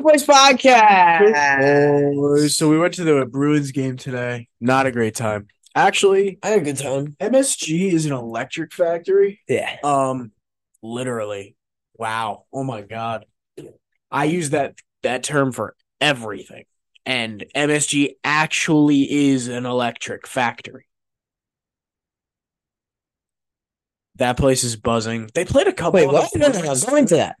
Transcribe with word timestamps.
Boys 0.00 0.26
podcast. 0.26 2.50
So 2.50 2.68
we 2.68 2.78
went 2.78 2.94
to 2.94 3.04
the 3.04 3.26
Bruins 3.26 3.72
game 3.72 3.96
today. 3.96 4.48
Not 4.60 4.86
a 4.86 4.92
great 4.92 5.14
time. 5.14 5.48
Actually, 5.74 6.38
I 6.42 6.48
had 6.48 6.60
a 6.60 6.64
good 6.64 6.78
time. 6.78 7.16
MSG 7.20 7.92
is 7.92 8.06
an 8.06 8.12
electric 8.12 8.72
factory. 8.72 9.40
Yeah. 9.48 9.76
Um, 9.82 10.32
literally. 10.82 11.56
Wow. 11.96 12.44
Oh 12.52 12.62
my 12.62 12.82
god. 12.82 13.26
I 14.10 14.24
use 14.24 14.50
that 14.50 14.74
that 15.02 15.22
term 15.22 15.52
for 15.52 15.74
everything. 16.00 16.64
And 17.06 17.44
MSG 17.54 18.16
actually 18.22 19.30
is 19.30 19.48
an 19.48 19.66
electric 19.66 20.26
factory. 20.26 20.86
That 24.16 24.36
place 24.36 24.62
is 24.62 24.76
buzzing. 24.76 25.28
They 25.34 25.44
played 25.44 25.66
a 25.66 25.72
couple. 25.72 25.94
Wait, 25.94 26.06
of 26.06 26.12
what? 26.12 26.30
No, 26.34 26.48
no, 26.48 26.62
no. 26.62 26.74
Go 26.76 26.96
into 26.96 27.16
that. 27.16 27.36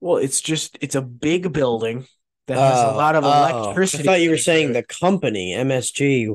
Well, 0.00 0.16
it's 0.18 0.40
just 0.40 0.78
it's 0.80 0.94
a 0.94 1.02
big 1.02 1.52
building 1.52 2.06
that 2.46 2.58
has 2.58 2.80
a 2.80 2.92
Oh, 2.92 2.96
lot 2.96 3.16
of 3.16 3.24
oh. 3.24 3.28
electricity. 3.28 4.04
I 4.04 4.06
thought 4.06 4.20
you 4.20 4.30
were 4.30 4.38
saying 4.38 4.72
the 4.72 4.82
company 4.82 5.54
MSG 5.54 6.28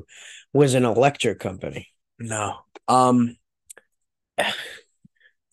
was 0.54 0.74
an 0.74 0.86
electric 0.86 1.40
company. 1.40 1.88
No. 2.20 2.58
Um 2.88 3.38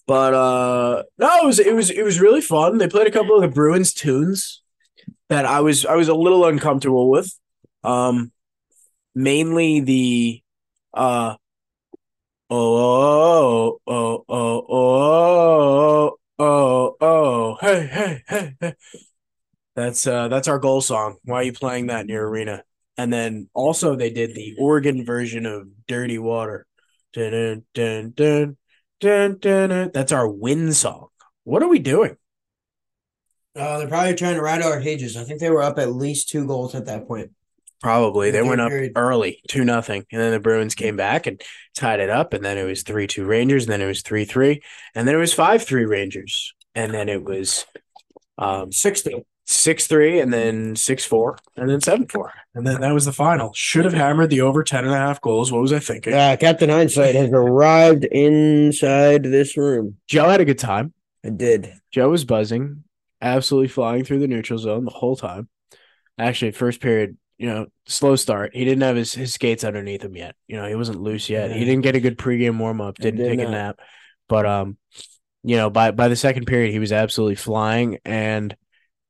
but 0.07 0.35
uh 0.35 1.03
no, 1.19 1.39
it 1.43 1.47
was 1.47 1.59
it 1.59 1.75
was 1.75 1.91
it 1.91 2.03
was 2.03 2.21
really 2.21 2.41
fun. 2.41 2.79
They 2.79 2.89
played 2.89 3.07
a 3.07 3.11
couple 3.11 3.37
of 3.37 3.43
the 3.43 3.49
Bruins 3.49 3.93
tunes 3.95 4.63
that 5.29 5.47
I 5.47 5.61
was 5.61 5.87
I 5.87 5.97
was 5.97 6.09
a 6.09 6.15
little 6.15 6.47
uncomfortable 6.47 7.11
with. 7.11 7.33
Um 7.85 8.33
mainly 9.15 9.81
the 9.81 10.43
uh 10.95 11.37
oh 12.51 12.77
oh 12.81 13.81
oh 13.87 14.25
oh 14.29 14.67
oh 14.69 16.17
oh 16.41 16.97
oh 17.01 17.59
hey 17.61 17.87
hey 17.87 18.23
hey 18.27 18.55
hey 18.61 18.75
that's 19.77 20.07
uh 20.07 20.29
that's 20.29 20.49
our 20.49 20.59
goal 20.59 20.81
song. 20.81 21.17
Why 21.25 21.37
are 21.37 21.43
you 21.45 21.53
playing 21.53 21.87
that 21.87 22.03
in 22.03 22.09
your 22.09 22.29
arena? 22.29 22.65
And 22.97 23.13
then 23.13 23.49
also 23.55 23.95
they 23.95 24.11
did 24.11 24.35
the 24.35 24.57
Oregon 24.59 25.05
version 25.05 25.47
of 25.47 25.69
Dirty 25.87 26.19
Water. 26.19 26.67
Dun, 27.13 27.65
dun, 27.75 28.13
dun, 28.15 28.57
dun, 29.01 29.39
dun. 29.39 29.91
That's 29.95 30.13
our 30.13 30.29
win 30.29 30.73
song. 30.73 31.09
What 31.45 31.63
are 31.63 31.69
we 31.69 31.79
doing? 31.79 32.17
Uh, 33.57 33.79
they're 33.79 33.89
probably 33.89 34.15
trying 34.15 34.37
to 34.37 34.43
ride 34.43 34.63
our 34.63 34.81
cages. 34.81 35.17
I 35.17 35.25
think 35.25 35.41
they 35.41 35.51
were 35.51 35.63
up 35.63 35.79
at 35.79 35.93
least 35.93 36.29
two 36.29 36.47
goals 36.47 36.75
at 36.75 36.87
that 36.87 37.09
point. 37.09 37.31
Probably. 37.81 38.31
They 38.31 38.43
went 38.43 38.61
up 38.61 38.69
period. 38.71 38.93
early, 38.97 39.41
two 39.49 39.65
nothing. 39.65 40.05
And 40.13 40.21
then 40.21 40.33
the 40.33 40.41
Bruins 40.41 40.75
came 40.75 40.97
back 40.97 41.27
and 41.27 41.41
tied 41.75 42.01
it 42.01 42.11
up. 42.11 42.35
And 42.35 42.45
then 42.45 42.59
it 42.59 42.65
was 42.65 42.83
three 42.83 43.07
two 43.07 43.25
Rangers. 43.25 43.65
And 43.65 43.73
then 43.73 43.81
it 43.81 43.87
was 43.87 44.03
three 44.03 44.25
three. 44.25 44.63
And 44.95 45.09
then 45.09 45.15
it 45.15 45.19
was 45.19 45.33
five 45.33 45.63
three 45.63 45.87
Rangers. 45.87 46.55
And 46.75 46.93
then 46.93 47.09
it 47.09 47.25
was 47.25 47.65
um 48.39 48.71
Six 48.73 49.89
three. 49.89 50.21
and 50.21 50.33
then 50.33 50.77
six 50.77 51.05
four 51.05 51.37
and 51.57 51.69
then 51.69 51.81
seven 51.81 52.07
four. 52.07 52.33
And 52.55 52.65
then 52.65 52.83
that 52.83 52.93
was 52.95 53.05
the 53.05 53.13
final. 53.13 53.51
Should 53.53 53.85
have 53.85 53.95
hammered 53.95 54.31
the 54.31 54.43
over 54.43 54.63
ten 54.63 54.85
and 54.85 54.95
a 54.95 54.97
half 54.97 55.21
goals. 55.21 55.51
What 55.51 55.61
was 55.63 55.73
I 55.73 55.81
thinking? 55.81 56.13
Uh, 56.13 56.37
Captain 56.39 56.69
Hindsight 56.69 57.17
has 57.17 57.31
arrived 57.33 58.05
inside 58.05 59.25
this 59.25 59.57
room. 59.57 59.97
Joe 60.07 60.29
had 60.29 60.41
a 60.41 60.45
good 60.45 60.59
time. 60.61 60.93
I 61.25 61.31
did. 61.31 61.73
Joe 61.91 62.11
was 62.11 62.25
buzzing, 62.25 62.85
absolutely 63.21 63.69
flying 63.69 64.05
through 64.05 64.21
the 64.21 64.29
neutral 64.29 64.59
zone 64.59 64.85
the 64.85 64.91
whole 64.93 65.17
time. 65.17 65.49
Actually, 66.17 66.53
first 66.53 66.81
period, 66.81 67.17
you 67.41 67.47
know, 67.47 67.67
slow 67.87 68.17
start. 68.17 68.55
He 68.55 68.65
didn't 68.65 68.83
have 68.83 68.97
his, 68.97 69.15
his 69.15 69.33
skates 69.33 69.65
underneath 69.65 70.05
him 70.05 70.15
yet. 70.15 70.37
You 70.47 70.57
know, 70.57 70.69
he 70.69 70.75
wasn't 70.75 71.01
loose 71.01 71.31
yet. 71.31 71.51
He 71.51 71.65
didn't 71.65 71.83
get 71.83 71.97
a 71.97 72.01
good 72.01 72.19
pregame 72.19 72.59
warm 72.59 72.81
up. 72.83 72.99
Didn't 72.99 73.19
did 73.19 73.29
take 73.31 73.39
not. 73.39 73.49
a 73.49 73.51
nap. 73.51 73.81
But 74.29 74.45
um, 74.45 74.77
you 75.43 75.57
know, 75.57 75.71
by 75.71 75.91
by 75.91 76.09
the 76.09 76.17
second 76.17 76.45
period, 76.45 76.71
he 76.71 76.79
was 76.79 76.93
absolutely 76.93 77.37
flying, 77.37 77.99
and 78.05 78.55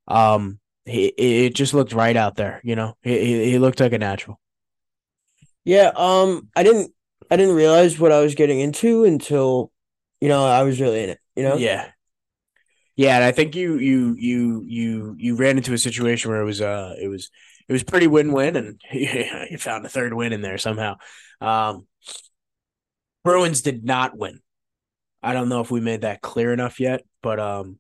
um, 0.07 0.61
he 0.85 1.07
it 1.07 1.57
just 1.57 1.75
looked 1.75 1.93
right 1.93 2.17
out 2.17 2.37
there. 2.37 2.61
You 2.63 2.77
know, 2.77 2.97
he 3.03 3.19
he, 3.19 3.51
he 3.51 3.59
looked 3.59 3.81
like 3.81 3.93
a 3.93 3.99
natural. 3.99 4.41
Yeah, 5.65 5.91
um, 5.97 6.49
I 6.55 6.63
didn't 6.63 6.95
I 7.31 7.37
didn't 7.37 7.55
realize 7.55 7.99
what 7.99 8.13
I 8.13 8.21
was 8.21 8.35
getting 8.35 8.61
into 8.61 9.05
until, 9.05 9.71
you 10.21 10.29
know, 10.29 10.45
I 10.45 10.63
was 10.63 10.81
really 10.81 11.05
in 11.05 11.11
it, 11.11 11.21
you 11.37 11.45
know? 11.45 11.57
Yeah. 11.57 11.89
Yeah, 12.97 13.17
and 13.17 13.25
I 13.25 13.33
think 13.33 13.55
you 13.55 13.79
you 13.79 14.15
you 14.19 14.65
you 14.67 15.15
you 15.17 15.37
ran 15.37 15.57
into 15.57 15.73
a 15.73 15.79
situation 15.79 16.31
where 16.31 16.43
it 16.43 16.45
was 16.45 16.61
uh 16.61 16.95
it 17.01 17.09
was 17.09 17.31
it 17.71 17.73
was 17.73 17.85
pretty 17.85 18.09
win-win 18.09 18.57
and 18.57 18.81
you 18.93 19.57
found 19.57 19.87
a 19.87 19.89
third 19.89 20.13
win 20.13 20.33
in 20.33 20.43
there 20.43 20.59
somehow. 20.59 20.97
Um 21.41 21.87
Bruins 23.23 23.63
did 23.63 23.85
not 23.85 24.19
win. 24.19 24.41
I 25.23 25.35
don't 25.35 25.49
know 25.49 25.61
if 25.61 25.71
we 25.71 25.81
made 25.81 26.01
that 26.01 26.21
clear 26.21 26.53
enough 26.53 26.81
yet, 26.81 27.05
but 27.23 27.39
um 27.39 27.79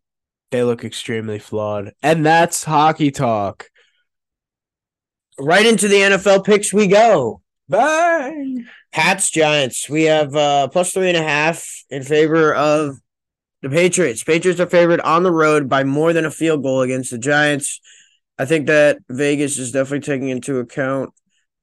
they 0.53 0.63
look 0.63 0.85
extremely 0.85 1.41
flawed. 1.41 1.91
And 2.05 2.25
that's 2.25 2.63
hockey 2.63 3.11
talk. 3.11 3.69
Right 5.41 5.67
into 5.67 5.89
the 5.89 5.97
NFL 5.97 6.45
picks 6.45 6.73
we 6.73 6.87
go. 6.87 7.43
Bye. 7.69 8.59
Pats 8.93 9.29
Giants. 9.29 9.91
We 9.91 10.05
have 10.05 10.37
uh 10.37 10.69
plus 10.69 10.93
three 10.93 11.09
and 11.09 11.17
a 11.17 11.23
half 11.23 11.67
in 11.91 12.05
favor 12.05 12.55
of 12.55 12.95
the 13.61 13.71
Patriots. 13.71 14.23
Patriots 14.23 14.61
are 14.61 14.71
favored 14.71 15.01
on 15.01 15.25
the 15.25 15.33
road 15.33 15.69
by 15.69 15.83
more 15.83 16.13
than 16.13 16.25
a 16.25 16.31
field 16.31 16.63
goal 16.63 16.83
against 16.83 17.11
the 17.11 17.19
Giants. 17.19 17.81
I 18.41 18.47
think 18.47 18.69
that 18.69 19.01
Vegas 19.11 19.59
is 19.59 19.71
definitely 19.71 20.01
taking 20.01 20.31
into 20.31 20.61
account 20.61 21.11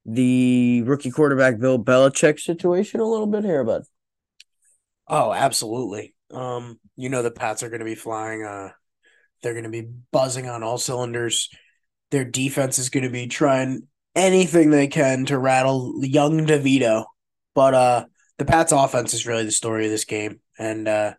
the 0.06 0.84
rookie 0.84 1.10
quarterback 1.10 1.58
Bill 1.58 1.84
Belichick 1.84 2.40
situation 2.40 3.00
a 3.00 3.06
little 3.06 3.26
bit 3.26 3.44
here, 3.44 3.64
but 3.64 3.82
Oh, 5.08 5.34
absolutely. 5.34 6.14
Um, 6.32 6.80
you 6.96 7.10
know 7.10 7.24
the 7.24 7.32
Pats 7.32 7.64
are 7.64 7.70
going 7.70 7.80
to 7.80 7.86
be 7.86 7.96
flying. 7.96 8.44
Uh, 8.44 8.70
they're 9.42 9.54
going 9.54 9.64
to 9.64 9.72
be 9.72 9.90
buzzing 10.12 10.48
on 10.48 10.62
all 10.62 10.78
cylinders. 10.78 11.50
Their 12.12 12.26
defense 12.26 12.78
is 12.78 12.90
going 12.90 13.06
to 13.06 13.10
be 13.10 13.26
trying 13.26 13.88
anything 14.16 14.70
they 14.70 14.88
can 14.88 15.26
to 15.26 15.40
rattle 15.40 15.96
young 16.04 16.46
DeVito. 16.46 17.06
But 17.56 17.74
uh, 17.74 18.06
the 18.38 18.46
Pats' 18.46 18.72
offense 18.72 19.16
is 19.16 19.26
really 19.26 19.46
the 19.46 19.52
story 19.52 19.86
of 19.86 19.92
this 19.92 20.06
game, 20.06 20.42
and 20.60 20.88
uh, 20.88 21.16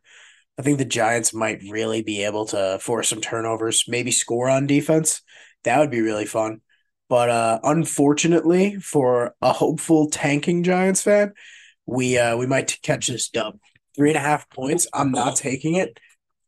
I 0.57 0.63
think 0.63 0.79
the 0.79 0.85
Giants 0.85 1.35
might 1.35 1.63
really 1.69 2.03
be 2.03 2.23
able 2.23 2.47
to 2.47 2.79
force 2.81 3.09
some 3.09 3.21
turnovers, 3.21 3.87
maybe 3.89 4.13
score 4.13 4.49
on 4.49 4.69
defense. 4.69 5.21
That 5.65 5.79
would 5.79 5.91
be 5.91 6.01
really 6.01 6.27
fun. 6.27 6.61
But 7.09 7.31
uh, 7.31 7.61
unfortunately, 7.63 8.77
for 8.77 9.35
a 9.41 9.53
hopeful 9.53 10.11
tanking 10.11 10.63
Giants 10.63 11.03
fan, 11.03 11.33
we 11.87 12.19
uh, 12.19 12.37
we 12.37 12.47
might 12.47 12.79
catch 12.83 13.07
this 13.07 13.29
dub 13.31 13.59
three 13.97 14.11
and 14.11 14.17
a 14.17 14.21
half 14.21 14.49
points. 14.51 14.87
I'm 14.93 15.11
not 15.11 15.37
taking 15.37 15.75
it. 15.75 15.99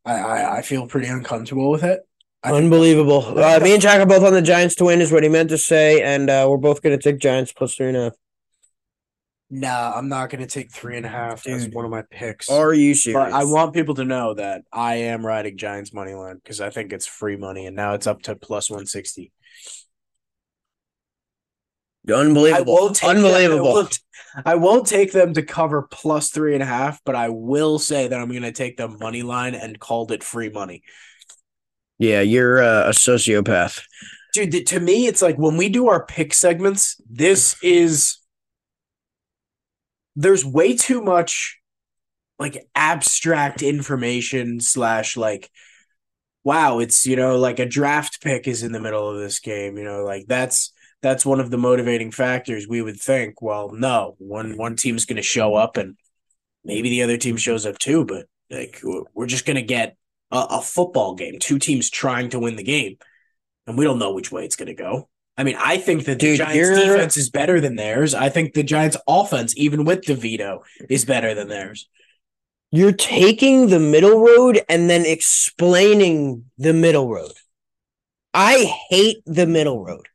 I 0.04 0.18
I, 0.18 0.56
I 0.58 0.62
feel 0.62 0.86
pretty 0.86 1.08
uncomfortable 1.08 1.70
with 1.70 1.82
it. 1.82 2.00
I 2.42 2.52
unbelievable. 2.52 3.38
Uh, 3.38 3.60
me 3.60 3.72
and 3.72 3.82
Jack 3.82 4.00
are 4.00 4.06
both 4.06 4.22
on 4.22 4.32
the 4.32 4.42
Giants 4.42 4.74
to 4.76 4.84
win, 4.84 5.00
is 5.00 5.12
what 5.12 5.22
he 5.22 5.28
meant 5.28 5.50
to 5.50 5.58
say, 5.58 6.02
and 6.02 6.30
uh, 6.30 6.46
we're 6.48 6.56
both 6.56 6.82
going 6.82 6.98
to 6.98 7.02
take 7.02 7.20
Giants 7.20 7.52
plus 7.52 7.74
three 7.74 7.88
and 7.88 7.96
a 7.96 8.02
half. 8.04 8.12
Nah, 9.52 9.92
I'm 9.96 10.08
not 10.08 10.30
going 10.30 10.40
to 10.40 10.46
take 10.46 10.72
three 10.72 10.96
and 10.96 11.04
a 11.04 11.08
half 11.08 11.44
as 11.48 11.68
one 11.70 11.84
of 11.84 11.90
my 11.90 12.02
picks. 12.08 12.48
Are 12.48 12.72
you 12.72 12.94
serious? 12.94 13.32
but 13.32 13.32
I 13.32 13.42
want 13.42 13.74
people 13.74 13.96
to 13.96 14.04
know 14.04 14.34
that 14.34 14.62
I 14.72 14.94
am 14.96 15.26
riding 15.26 15.58
Giants 15.58 15.92
money 15.92 16.14
line 16.14 16.36
because 16.36 16.60
I 16.60 16.70
think 16.70 16.92
it's 16.92 17.06
free 17.06 17.36
money, 17.36 17.66
and 17.66 17.74
now 17.74 17.94
it's 17.94 18.06
up 18.06 18.22
to 18.22 18.36
plus 18.36 18.70
one 18.70 18.86
sixty. 18.86 19.32
unbelievable, 22.08 22.94
unbelievable. 23.02 23.70
I 23.70 23.72
won't, 23.72 24.00
I 24.46 24.54
won't 24.54 24.86
take 24.86 25.10
them 25.10 25.34
to 25.34 25.42
cover 25.42 25.82
plus 25.82 26.30
three 26.30 26.54
and 26.54 26.62
a 26.62 26.66
half, 26.66 27.00
but 27.04 27.16
I 27.16 27.30
will 27.30 27.80
say 27.80 28.06
that 28.06 28.20
I'm 28.20 28.30
going 28.30 28.42
to 28.42 28.52
take 28.52 28.76
the 28.76 28.86
money 28.86 29.24
line 29.24 29.56
and 29.56 29.80
called 29.80 30.12
it 30.12 30.22
free 30.22 30.50
money. 30.50 30.84
Yeah, 31.98 32.20
you're 32.20 32.62
uh, 32.62 32.86
a 32.86 32.90
sociopath. 32.90 33.82
dude 34.32 34.64
to 34.68 34.78
me 34.78 35.08
it's 35.08 35.20
like 35.20 35.36
when 35.38 35.56
we 35.56 35.68
do 35.68 35.88
our 35.88 36.06
pick 36.06 36.32
segments 36.32 37.00
this 37.10 37.56
is 37.64 38.19
there's 40.20 40.44
way 40.44 40.76
too 40.76 41.02
much 41.02 41.58
like 42.38 42.66
abstract 42.74 43.62
information 43.62 44.60
slash 44.60 45.16
like 45.16 45.50
wow 46.44 46.78
it's 46.78 47.06
you 47.06 47.16
know 47.16 47.38
like 47.38 47.58
a 47.58 47.66
draft 47.66 48.22
pick 48.22 48.48
is 48.48 48.62
in 48.62 48.72
the 48.72 48.80
middle 48.80 49.08
of 49.08 49.18
this 49.18 49.38
game 49.40 49.76
you 49.76 49.84
know 49.84 50.04
like 50.04 50.26
that's 50.26 50.72
that's 51.02 51.24
one 51.24 51.40
of 51.40 51.50
the 51.50 51.58
motivating 51.58 52.10
factors 52.10 52.66
we 52.68 52.82
would 52.82 52.98
think 52.98 53.42
well 53.42 53.70
no 53.72 54.14
one 54.18 54.56
one 54.56 54.76
team's 54.76 55.04
going 55.04 55.16
to 55.16 55.22
show 55.22 55.54
up 55.54 55.76
and 55.76 55.96
maybe 56.64 56.88
the 56.90 57.02
other 57.02 57.16
team 57.16 57.36
shows 57.36 57.66
up 57.66 57.78
too 57.78 58.04
but 58.04 58.26
like 58.50 58.80
we're 59.14 59.26
just 59.26 59.46
going 59.46 59.56
to 59.56 59.62
get 59.62 59.96
a, 60.30 60.46
a 60.50 60.62
football 60.62 61.14
game 61.14 61.38
two 61.38 61.58
teams 61.58 61.90
trying 61.90 62.30
to 62.30 62.38
win 62.38 62.56
the 62.56 62.62
game 62.62 62.96
and 63.66 63.78
we 63.78 63.84
don't 63.84 63.98
know 63.98 64.12
which 64.12 64.32
way 64.32 64.44
it's 64.44 64.56
going 64.56 64.66
to 64.66 64.74
go. 64.74 65.09
I 65.36 65.44
mean, 65.44 65.56
I 65.58 65.78
think 65.78 66.04
that 66.04 66.18
the 66.18 66.26
Dude, 66.26 66.38
Giants' 66.38 66.56
you're- 66.56 66.76
defense 66.76 67.16
is 67.16 67.30
better 67.30 67.60
than 67.60 67.76
theirs. 67.76 68.14
I 68.14 68.28
think 68.28 68.52
the 68.52 68.62
Giants' 68.62 68.96
offense, 69.08 69.54
even 69.56 69.84
with 69.84 70.02
DeVito, 70.02 70.60
is 70.88 71.04
better 71.04 71.34
than 71.34 71.48
theirs. 71.48 71.88
You're 72.72 72.92
taking 72.92 73.68
the 73.68 73.80
middle 73.80 74.20
road 74.20 74.60
and 74.68 74.88
then 74.88 75.04
explaining 75.06 76.44
the 76.58 76.72
middle 76.72 77.08
road. 77.08 77.32
I 78.32 78.72
hate 78.90 79.22
the 79.26 79.46
middle 79.46 79.82
road. 79.82 80.06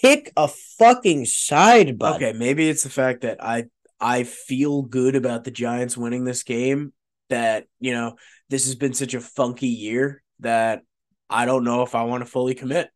Pick 0.00 0.32
a 0.36 0.48
fucking 0.48 1.26
side, 1.26 1.98
bud. 1.98 2.16
Okay, 2.16 2.32
maybe 2.36 2.68
it's 2.68 2.82
the 2.82 2.90
fact 2.90 3.20
that 3.20 3.42
I 3.44 3.66
I 4.00 4.24
feel 4.24 4.82
good 4.82 5.14
about 5.14 5.44
the 5.44 5.52
Giants 5.52 5.96
winning 5.96 6.24
this 6.24 6.42
game. 6.42 6.92
That 7.28 7.66
you 7.78 7.92
know 7.92 8.16
this 8.50 8.64
has 8.66 8.74
been 8.74 8.94
such 8.94 9.14
a 9.14 9.20
funky 9.20 9.68
year 9.68 10.22
that 10.40 10.82
I 11.30 11.46
don't 11.46 11.62
know 11.62 11.82
if 11.82 11.94
I 11.94 12.02
want 12.02 12.24
to 12.24 12.30
fully 12.30 12.54
commit. 12.54 12.90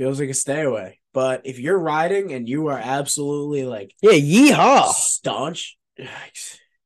Feels 0.00 0.18
like 0.18 0.30
a 0.30 0.34
stay 0.34 0.62
away. 0.62 0.98
But 1.12 1.42
if 1.44 1.58
you're 1.58 1.78
riding 1.78 2.32
and 2.32 2.48
you 2.48 2.68
are 2.68 2.78
absolutely 2.82 3.66
like 3.66 3.92
Yeah, 4.00 4.12
yeehaw. 4.12 4.94
staunch, 4.94 5.76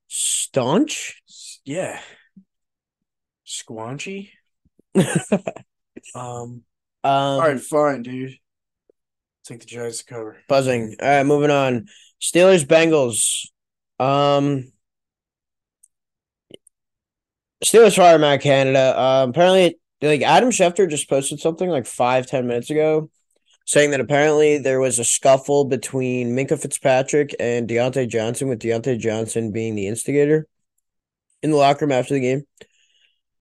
Staunch? 0.08 1.22
yeah, 1.64 2.00
squanchy. 3.46 4.30
um, 4.96 5.04
Um, 6.14 6.62
all 7.04 7.38
right, 7.38 7.60
fine, 7.60 8.02
dude. 8.02 8.34
Take 9.44 9.60
the 9.60 9.66
Giants 9.66 9.98
to 9.98 10.06
cover. 10.06 10.38
buzzing. 10.48 10.96
All 11.00 11.06
right, 11.08 11.22
moving 11.22 11.52
on. 11.52 11.86
Steelers 12.20 12.64
Bengals. 12.64 13.46
Um 14.04 14.72
Steelers 17.64 17.94
fire 17.94 18.18
Matt 18.18 18.40
Canada. 18.40 19.00
Um 19.00 19.30
apparently 19.30 19.78
like 20.08 20.22
Adam 20.22 20.50
Schefter 20.50 20.88
just 20.88 21.08
posted 21.08 21.40
something 21.40 21.68
like 21.68 21.86
five, 21.86 22.26
ten 22.26 22.46
minutes 22.46 22.70
ago 22.70 23.10
saying 23.66 23.90
that 23.90 24.00
apparently 24.00 24.58
there 24.58 24.80
was 24.80 24.98
a 24.98 25.04
scuffle 25.04 25.64
between 25.64 26.36
Minkah 26.36 26.60
Fitzpatrick 26.60 27.34
and 27.40 27.68
Diontae 27.68 28.08
Johnson, 28.08 28.48
with 28.48 28.60
Diontae 28.60 28.98
Johnson 28.98 29.52
being 29.52 29.74
the 29.74 29.86
instigator 29.86 30.46
in 31.42 31.50
the 31.50 31.56
locker 31.56 31.86
room 31.86 31.92
after 31.92 32.14
the 32.14 32.20
game. 32.20 32.42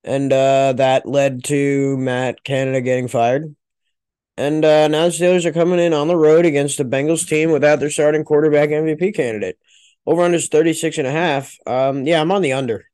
And 0.05 0.31
uh 0.31 0.73
that 0.73 1.05
led 1.05 1.43
to 1.45 1.97
Matt 1.97 2.43
Canada 2.43 2.81
getting 2.81 3.07
fired. 3.07 3.55
And 4.35 4.65
uh, 4.65 4.87
now 4.87 5.05
the 5.05 5.09
Steelers 5.09 5.45
are 5.45 5.53
coming 5.53 5.79
in 5.79 5.93
on 5.93 6.07
the 6.07 6.17
road 6.17 6.45
against 6.45 6.77
the 6.77 6.85
Bengals 6.85 7.27
team 7.27 7.51
without 7.51 7.79
their 7.79 7.91
starting 7.91 8.23
quarterback 8.23 8.69
MVP 8.69 9.15
candidate. 9.15 9.59
Over 10.05 10.23
under 10.23 10.37
is 10.37 10.47
36 10.47 10.97
and 10.97 11.07
a 11.07 11.11
half. 11.11 11.55
Um, 11.67 12.05
yeah, 12.05 12.19
I'm 12.19 12.31
on 12.31 12.41
the 12.41 12.53
under. 12.53 12.85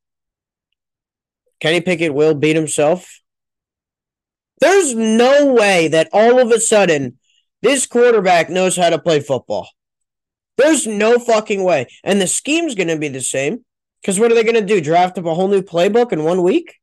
Kenny 1.59 1.81
Pickett 1.81 2.13
will 2.13 2.35
beat 2.35 2.55
himself. 2.55 3.21
There's 4.59 4.93
no 4.93 5.53
way 5.53 5.87
that 5.87 6.09
all 6.11 6.39
of 6.39 6.51
a 6.51 6.59
sudden 6.59 7.17
this 7.61 7.85
quarterback 7.85 8.49
knows 8.49 8.75
how 8.75 8.89
to 8.89 8.99
play 8.99 9.19
football. 9.19 9.69
There's 10.57 10.85
no 10.85 11.19
fucking 11.19 11.63
way. 11.63 11.87
And 12.03 12.19
the 12.19 12.27
scheme's 12.27 12.75
going 12.75 12.89
to 12.89 12.97
be 12.97 13.07
the 13.07 13.21
same. 13.21 13.63
Because 14.01 14.19
what 14.19 14.31
are 14.31 14.35
they 14.35 14.43
going 14.43 14.55
to 14.55 14.61
do? 14.61 14.81
Draft 14.81 15.17
up 15.17 15.25
a 15.25 15.33
whole 15.33 15.47
new 15.49 15.61
playbook 15.61 16.11
in 16.11 16.23
one 16.23 16.41
week? 16.41 16.75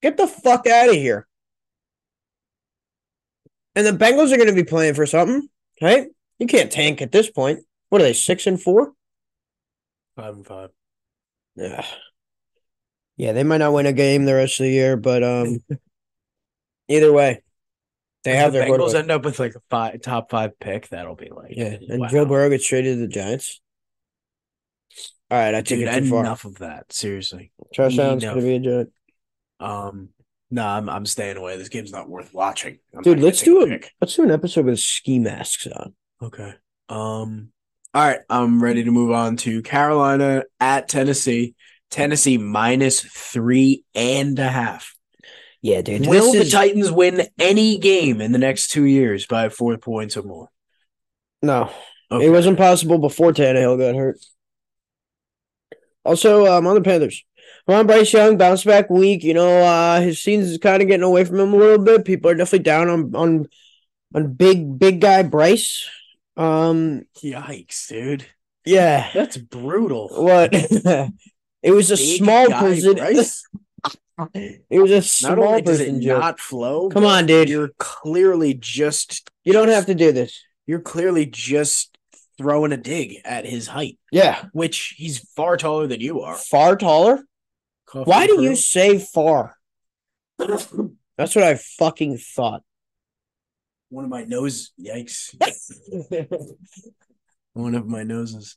Get 0.00 0.16
the 0.16 0.26
fuck 0.26 0.66
out 0.66 0.88
of 0.88 0.94
here. 0.94 1.26
And 3.74 3.86
the 3.86 3.92
Bengals 3.92 4.32
are 4.32 4.36
going 4.36 4.48
to 4.48 4.54
be 4.54 4.64
playing 4.64 4.94
for 4.94 5.06
something, 5.06 5.48
right? 5.80 6.08
You 6.38 6.46
can't 6.46 6.70
tank 6.70 7.00
at 7.00 7.12
this 7.12 7.30
point. 7.30 7.60
What 7.88 8.00
are 8.00 8.04
they, 8.04 8.12
six 8.12 8.46
and 8.46 8.60
four? 8.60 8.92
Five 10.16 10.34
and 10.34 10.46
five. 10.46 10.70
Yeah. 11.56 11.84
Yeah, 13.16 13.32
they 13.32 13.44
might 13.44 13.58
not 13.58 13.72
win 13.72 13.86
a 13.86 13.92
game 13.92 14.24
the 14.24 14.34
rest 14.34 14.60
of 14.60 14.64
the 14.64 14.72
year, 14.72 14.96
but 14.96 15.22
um 15.22 15.58
either 16.88 17.12
way, 17.12 17.42
they 18.24 18.32
If 18.32 18.38
have 18.38 18.52
the 18.52 18.60
their 18.60 18.68
Bengals 18.68 18.94
end 18.94 19.10
up 19.10 19.24
with 19.24 19.38
like 19.38 19.54
a 19.54 19.60
five, 19.70 20.00
top 20.00 20.30
five 20.30 20.58
pick. 20.58 20.88
That'll 20.90 21.16
be 21.16 21.30
like 21.30 21.54
Yeah, 21.56 21.76
and 21.88 22.00
wow. 22.00 22.08
Joe 22.08 22.24
Burrow 22.24 22.50
gets 22.50 22.66
traded 22.66 22.96
to 22.96 23.00
the 23.00 23.08
Giants. 23.08 23.60
All 25.30 25.38
right, 25.38 25.54
I 25.54 25.62
took 25.62 25.78
Dude, 25.78 25.88
it 25.88 25.98
too 26.04 26.10
far. 26.10 26.20
enough 26.20 26.44
of 26.44 26.58
that. 26.58 26.92
Seriously. 26.92 27.52
Josh 27.72 27.98
Allen's 27.98 28.22
enough. 28.22 28.34
going 28.34 28.44
to 28.46 28.50
be 28.60 28.68
a 28.68 28.70
Giant. 28.72 28.92
Um, 29.60 30.08
no, 30.50 30.66
I'm 30.66 30.88
I'm 30.90 31.06
staying 31.06 31.36
away. 31.38 31.56
This 31.56 31.68
game's 31.70 31.92
not 31.92 32.08
worth 32.08 32.34
watching. 32.34 32.78
I'm 32.94 33.02
Dude, 33.02 33.20
let's 33.20 33.42
do 33.42 33.66
take 33.66 33.86
a 33.86 33.90
let's 34.00 34.14
do 34.14 34.22
an 34.24 34.30
episode 34.30 34.66
with 34.66 34.78
ski 34.78 35.18
masks 35.18 35.66
on. 35.66 35.94
Okay. 36.22 36.54
Um. 36.88 37.48
All 37.94 38.02
right, 38.06 38.20
I'm 38.30 38.62
ready 38.62 38.84
to 38.84 38.90
move 38.90 39.10
on 39.10 39.36
to 39.38 39.62
Carolina 39.62 40.44
at 40.60 40.88
Tennessee. 40.88 41.54
Tennessee 41.90 42.38
minus 42.38 43.00
three 43.00 43.84
and 43.94 44.38
a 44.38 44.48
half. 44.48 44.94
Yeah, 45.62 45.80
dude. 45.80 46.06
Will 46.06 46.32
this 46.32 46.32
the 46.32 46.46
is- 46.46 46.52
Titans 46.52 46.90
win 46.90 47.28
any 47.38 47.78
game 47.78 48.20
in 48.20 48.32
the 48.32 48.38
next 48.38 48.68
two 48.72 48.84
years 48.84 49.26
by 49.26 49.48
four 49.48 49.78
points 49.78 50.16
or 50.16 50.22
more? 50.24 50.48
No, 51.40 51.70
Okay. 52.10 52.26
it 52.26 52.30
wasn't 52.30 52.58
possible 52.58 52.98
before 52.98 53.32
Tannehill 53.32 53.78
got 53.78 53.94
hurt. 53.96 54.18
Also, 56.04 56.46
um, 56.46 56.66
on 56.66 56.74
the 56.74 56.80
Panthers, 56.80 57.24
Ron 57.68 57.86
Bryce 57.86 58.12
Young 58.12 58.36
bounce 58.36 58.64
back 58.64 58.90
week. 58.90 59.22
You 59.22 59.34
know, 59.34 59.60
uh, 59.62 60.00
his 60.00 60.20
scenes 60.20 60.48
is 60.50 60.58
kind 60.58 60.82
of 60.82 60.88
getting 60.88 61.04
away 61.04 61.24
from 61.24 61.38
him 61.38 61.52
a 61.54 61.56
little 61.56 61.84
bit. 61.84 62.04
People 62.04 62.30
are 62.30 62.34
definitely 62.34 62.64
down 62.64 62.88
on 62.88 63.14
on 63.14 63.46
on 64.14 64.32
big 64.32 64.78
big 64.78 65.00
guy 65.00 65.22
Bryce. 65.22 65.88
Um, 66.36 67.02
Yikes, 67.22 67.88
dude. 67.88 68.26
yeah. 68.64 69.10
That's 69.14 69.36
brutal. 69.36 70.08
What? 70.08 70.50
it 71.62 71.70
was 71.70 71.90
a 71.92 71.96
Big 71.96 72.18
small. 72.18 72.48
Bryce? 72.48 73.46
It 74.34 74.80
was 74.80 74.90
a 74.90 74.96
Not 74.96 75.04
small 75.04 75.44
only 75.44 75.62
does 75.62 75.80
it 75.80 75.84
person 75.86 76.02
joke. 76.02 76.20
not 76.20 76.40
flow, 76.40 76.88
Come 76.88 77.04
on, 77.04 77.26
dude. 77.26 77.48
You're 77.48 77.70
clearly 77.78 78.54
just 78.54 79.30
You 79.44 79.52
don't 79.52 79.68
have 79.68 79.86
to 79.86 79.94
do 79.94 80.12
this. 80.12 80.42
you're 80.66 80.80
clearly 80.80 81.26
just 81.26 81.96
throwing 82.38 82.72
a 82.72 82.76
dig 82.76 83.16
at 83.24 83.44
his 83.46 83.66
height, 83.68 83.98
Yeah, 84.10 84.44
which 84.52 84.94
he's 84.96 85.18
far 85.36 85.56
taller 85.56 85.86
than 85.86 86.00
you 86.00 86.20
are. 86.22 86.34
far 86.36 86.76
taller. 86.76 87.22
Coffee 87.86 88.08
Why 88.10 88.26
do 88.26 88.42
you 88.42 88.56
say 88.56 88.98
far? 88.98 89.56
That's 90.38 91.34
what 91.36 91.44
I 91.44 91.54
fucking 91.56 92.16
thought. 92.18 92.62
One 93.90 94.04
of 94.04 94.10
my 94.10 94.24
nose. 94.24 94.72
Yikes! 94.80 95.34
One 97.52 97.74
of 97.74 97.86
my 97.86 98.02
noses. 98.02 98.56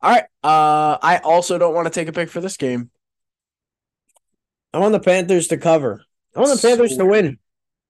All 0.00 0.10
right. 0.12 0.24
Uh, 0.42 0.96
I 1.02 1.20
also 1.22 1.58
don't 1.58 1.74
want 1.74 1.86
to 1.86 1.92
take 1.92 2.08
a 2.08 2.12
pick 2.12 2.30
for 2.30 2.40
this 2.40 2.56
game. 2.56 2.90
I 4.72 4.78
want 4.78 4.92
the 4.92 5.00
Panthers 5.00 5.48
to 5.48 5.56
cover. 5.56 6.04
I 6.34 6.40
want 6.40 6.60
the 6.60 6.68
Panthers 6.68 6.96
to 6.96 7.06
win. 7.06 7.38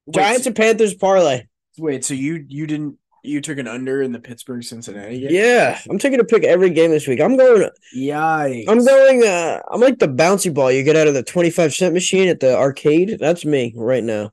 Wait, 0.06 0.14
Giants 0.14 0.46
and 0.46 0.56
Panthers 0.56 0.94
parlay. 0.94 1.46
Wait, 1.78 2.04
so 2.04 2.14
you 2.14 2.44
you 2.48 2.66
didn't 2.66 2.96
you 3.22 3.40
took 3.40 3.58
an 3.58 3.68
under 3.68 4.02
in 4.02 4.12
the 4.12 4.18
Pittsburgh 4.18 4.64
Cincinnati 4.64 5.20
game? 5.20 5.28
Yeah, 5.30 5.78
I'm 5.88 5.98
taking 5.98 6.20
a 6.20 6.24
pick 6.24 6.44
every 6.44 6.70
game 6.70 6.90
this 6.90 7.06
week. 7.06 7.20
I'm 7.20 7.36
going. 7.36 7.68
Yikes! 7.94 8.64
I'm 8.68 8.84
going. 8.84 9.24
Uh, 9.24 9.60
I'm 9.70 9.80
like 9.80 9.98
the 9.98 10.08
bouncy 10.08 10.52
ball 10.52 10.72
you 10.72 10.82
get 10.82 10.96
out 10.96 11.06
of 11.06 11.14
the 11.14 11.22
25 11.22 11.74
cent 11.74 11.94
machine 11.94 12.28
at 12.28 12.40
the 12.40 12.56
arcade. 12.56 13.18
That's 13.20 13.44
me 13.44 13.74
right 13.76 14.02
now. 14.02 14.32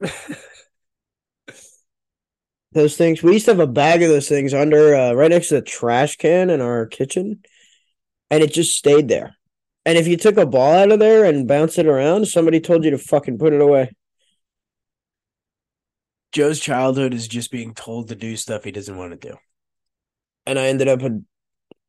those 2.72 2.96
things. 2.96 3.22
We 3.22 3.32
used 3.32 3.46
to 3.46 3.52
have 3.52 3.60
a 3.60 3.66
bag 3.66 4.02
of 4.02 4.10
those 4.10 4.28
things 4.28 4.52
under, 4.52 4.94
uh, 4.94 5.12
right 5.14 5.30
next 5.30 5.48
to 5.48 5.54
the 5.56 5.62
trash 5.62 6.16
can 6.16 6.50
in 6.50 6.60
our 6.60 6.86
kitchen, 6.86 7.40
and 8.30 8.42
it 8.42 8.52
just 8.52 8.76
stayed 8.76 9.08
there. 9.08 9.37
And 9.88 9.96
if 9.96 10.06
you 10.06 10.18
took 10.18 10.36
a 10.36 10.44
ball 10.44 10.74
out 10.74 10.92
of 10.92 10.98
there 10.98 11.24
and 11.24 11.48
bounced 11.48 11.78
it 11.78 11.86
around, 11.86 12.28
somebody 12.28 12.60
told 12.60 12.84
you 12.84 12.90
to 12.90 12.98
fucking 12.98 13.38
put 13.38 13.54
it 13.54 13.60
away. 13.62 13.90
Joe's 16.30 16.60
childhood 16.60 17.14
is 17.14 17.26
just 17.26 17.50
being 17.50 17.72
told 17.72 18.08
to 18.08 18.14
do 18.14 18.36
stuff 18.36 18.64
he 18.64 18.70
doesn't 18.70 18.98
want 18.98 19.18
to 19.18 19.28
do. 19.30 19.36
And 20.44 20.58
I 20.58 20.66
ended 20.66 20.88
up. 20.88 21.00
A, 21.00 21.22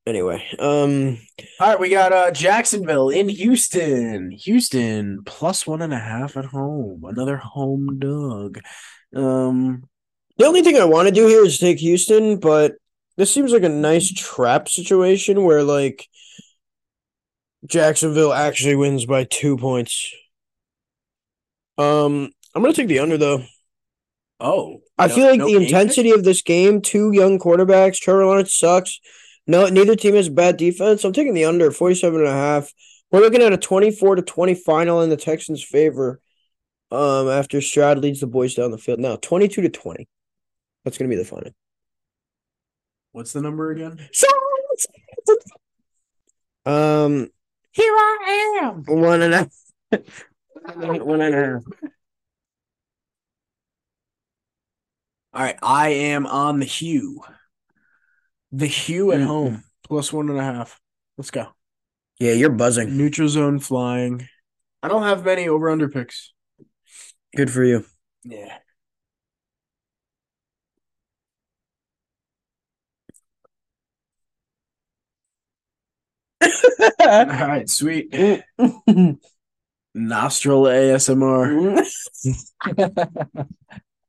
anyway, 0.07 0.41
um, 0.59 1.17
All 1.59 1.67
right, 1.67 1.77
we 1.77 1.89
got 1.89 2.13
uh 2.13 2.31
Jacksonville 2.31 3.09
in 3.09 3.27
Houston. 3.27 4.31
Houston 4.31 5.25
plus 5.25 5.67
one 5.67 5.81
and 5.81 5.91
a 5.93 5.99
half 5.99 6.37
at 6.37 6.45
home. 6.45 7.03
Another 7.03 7.35
home 7.35 7.99
dog. 7.99 8.61
Um, 9.13 9.83
The 10.37 10.45
only 10.45 10.61
thing 10.61 10.77
I 10.77 10.85
want 10.85 11.09
to 11.09 11.13
do 11.13 11.27
here 11.27 11.43
is 11.43 11.57
take 11.57 11.79
Houston, 11.79 12.39
but 12.39 12.75
this 13.17 13.29
seems 13.33 13.51
like 13.51 13.63
a 13.63 13.67
nice 13.67 14.09
trap 14.09 14.69
situation 14.69 15.43
where 15.43 15.63
like 15.63 16.07
Jacksonville 17.65 18.33
actually 18.33 18.75
wins 18.75 19.05
by 19.05 19.25
two 19.25 19.57
points. 19.57 20.13
Um, 21.77 22.31
I'm 22.55 22.61
gonna 22.61 22.73
take 22.73 22.87
the 22.87 22.99
under 22.99 23.17
though. 23.17 23.43
oh, 24.39 24.81
I 24.97 25.07
no- 25.07 25.15
feel 25.15 25.25
like 25.27 25.39
no 25.39 25.47
the 25.47 25.55
intensity 25.55 26.11
of 26.11 26.23
this 26.23 26.41
game, 26.41 26.81
two 26.81 27.11
young 27.13 27.39
quarterbacks, 27.39 27.99
Trevor 27.99 28.25
Lawrence 28.25 28.55
sucks. 28.55 28.99
No, 29.47 29.67
neither 29.67 29.95
team 29.95 30.15
has 30.15 30.29
bad 30.29 30.57
defense. 30.57 31.03
I'm 31.03 31.13
taking 31.13 31.33
the 31.33 31.45
under 31.45 31.71
47 31.71 32.19
and 32.19 32.29
a 32.29 32.31
half. 32.31 32.71
We're 33.11 33.21
looking 33.21 33.41
at 33.41 33.51
a 33.53 33.57
24 33.57 34.15
to 34.17 34.21
20 34.21 34.53
final 34.53 35.01
in 35.01 35.09
the 35.09 35.17
Texans' 35.17 35.63
favor. 35.63 36.21
Um, 36.91 37.27
after 37.29 37.59
Stroud 37.61 37.97
leads 37.99 38.19
the 38.19 38.27
boys 38.27 38.53
down 38.55 38.71
the 38.71 38.77
field. 38.77 38.99
Now 38.99 39.15
22 39.15 39.61
to 39.63 39.69
20. 39.69 40.07
That's 40.83 40.97
gonna 40.97 41.09
be 41.09 41.15
the 41.15 41.25
final. 41.25 41.51
What's 43.11 43.33
the 43.33 43.41
number 43.41 43.71
again? 43.71 43.99
Um, 46.65 47.29
Here 47.79 47.93
I 47.93 48.59
am. 48.63 48.83
one 48.85 49.21
and 49.21 49.33
a 49.33 49.49
one 51.03 51.21
and 51.21 51.35
a 51.35 51.37
half. 51.37 51.63
All 55.33 55.43
right, 55.43 55.57
I 55.61 55.89
am 55.89 56.25
on 56.25 56.59
the 56.59 56.65
hue. 56.65 57.21
The 58.51 58.65
hue 58.65 59.11
at 59.11 59.19
Mm. 59.19 59.27
home 59.27 59.63
plus 59.83 60.11
one 60.11 60.29
and 60.29 60.39
a 60.39 60.43
half. 60.43 60.79
Let's 61.17 61.31
go. 61.31 61.47
Yeah, 62.19 62.33
you're 62.33 62.49
buzzing. 62.49 62.97
Neutral 62.97 63.29
zone 63.29 63.59
flying. 63.59 64.27
I 64.81 64.87
don't 64.87 65.03
have 65.03 65.23
many 65.23 65.47
over 65.47 65.69
under 65.69 65.87
picks. 65.87 66.33
Good 67.35 67.51
for 67.51 67.63
you. 67.63 67.85
Yeah. 68.23 68.57
All 76.41 77.25
right, 77.25 77.69
sweet. 77.69 78.13
Nostril 79.93 80.63
ASMR. 80.63 81.85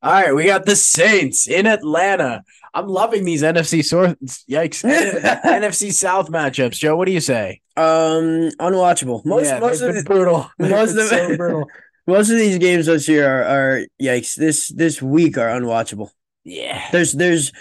All 0.03 0.13
right, 0.13 0.35
we 0.35 0.47
got 0.47 0.65
the 0.65 0.77
Saints 0.77 1.47
in 1.47 1.67
Atlanta. 1.67 2.43
I'm 2.73 2.87
loving 2.87 3.25
these 3.25 3.43
NFC 3.43 3.85
South. 3.85 4.17
Yikes! 4.49 4.83
NFC 5.45 5.93
South 5.93 6.31
matchups. 6.31 6.73
Joe, 6.79 6.97
what 6.97 7.05
do 7.07 7.13
you 7.13 7.21
say? 7.21 7.61
Um, 7.77 8.51
unwatchable. 8.59 9.25
Most 9.27 9.47
yeah, 9.47 9.59
most 9.59 9.83
of 9.83 9.95
the, 9.95 10.03
brutal. 10.03 10.51
Most 10.59 10.97
of 10.97 11.07
so 11.09 11.37
brutal. 11.37 11.67
most 12.07 12.31
of 12.31 12.37
these 12.37 12.59
games 12.59 12.87
this 12.87 13.09
year 13.09 13.29
are, 13.29 13.45
are 13.45 13.87
yikes. 14.01 14.35
This 14.37 14.69
this 14.69 15.03
week 15.03 15.37
are 15.37 15.49
unwatchable. 15.49 16.11
Yeah, 16.45 16.83
There's 16.93 17.13
there's 17.13 17.53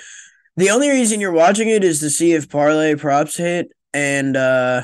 the 0.55 0.69
only 0.69 0.89
reason 0.89 1.19
you're 1.19 1.31
watching 1.31 1.69
it 1.69 1.83
is 1.83 1.99
to 1.99 2.09
see 2.09 2.33
if 2.33 2.49
parlay 2.49 2.95
props 2.95 3.35
hit, 3.35 3.71
and 3.93 4.35
uh 4.35 4.83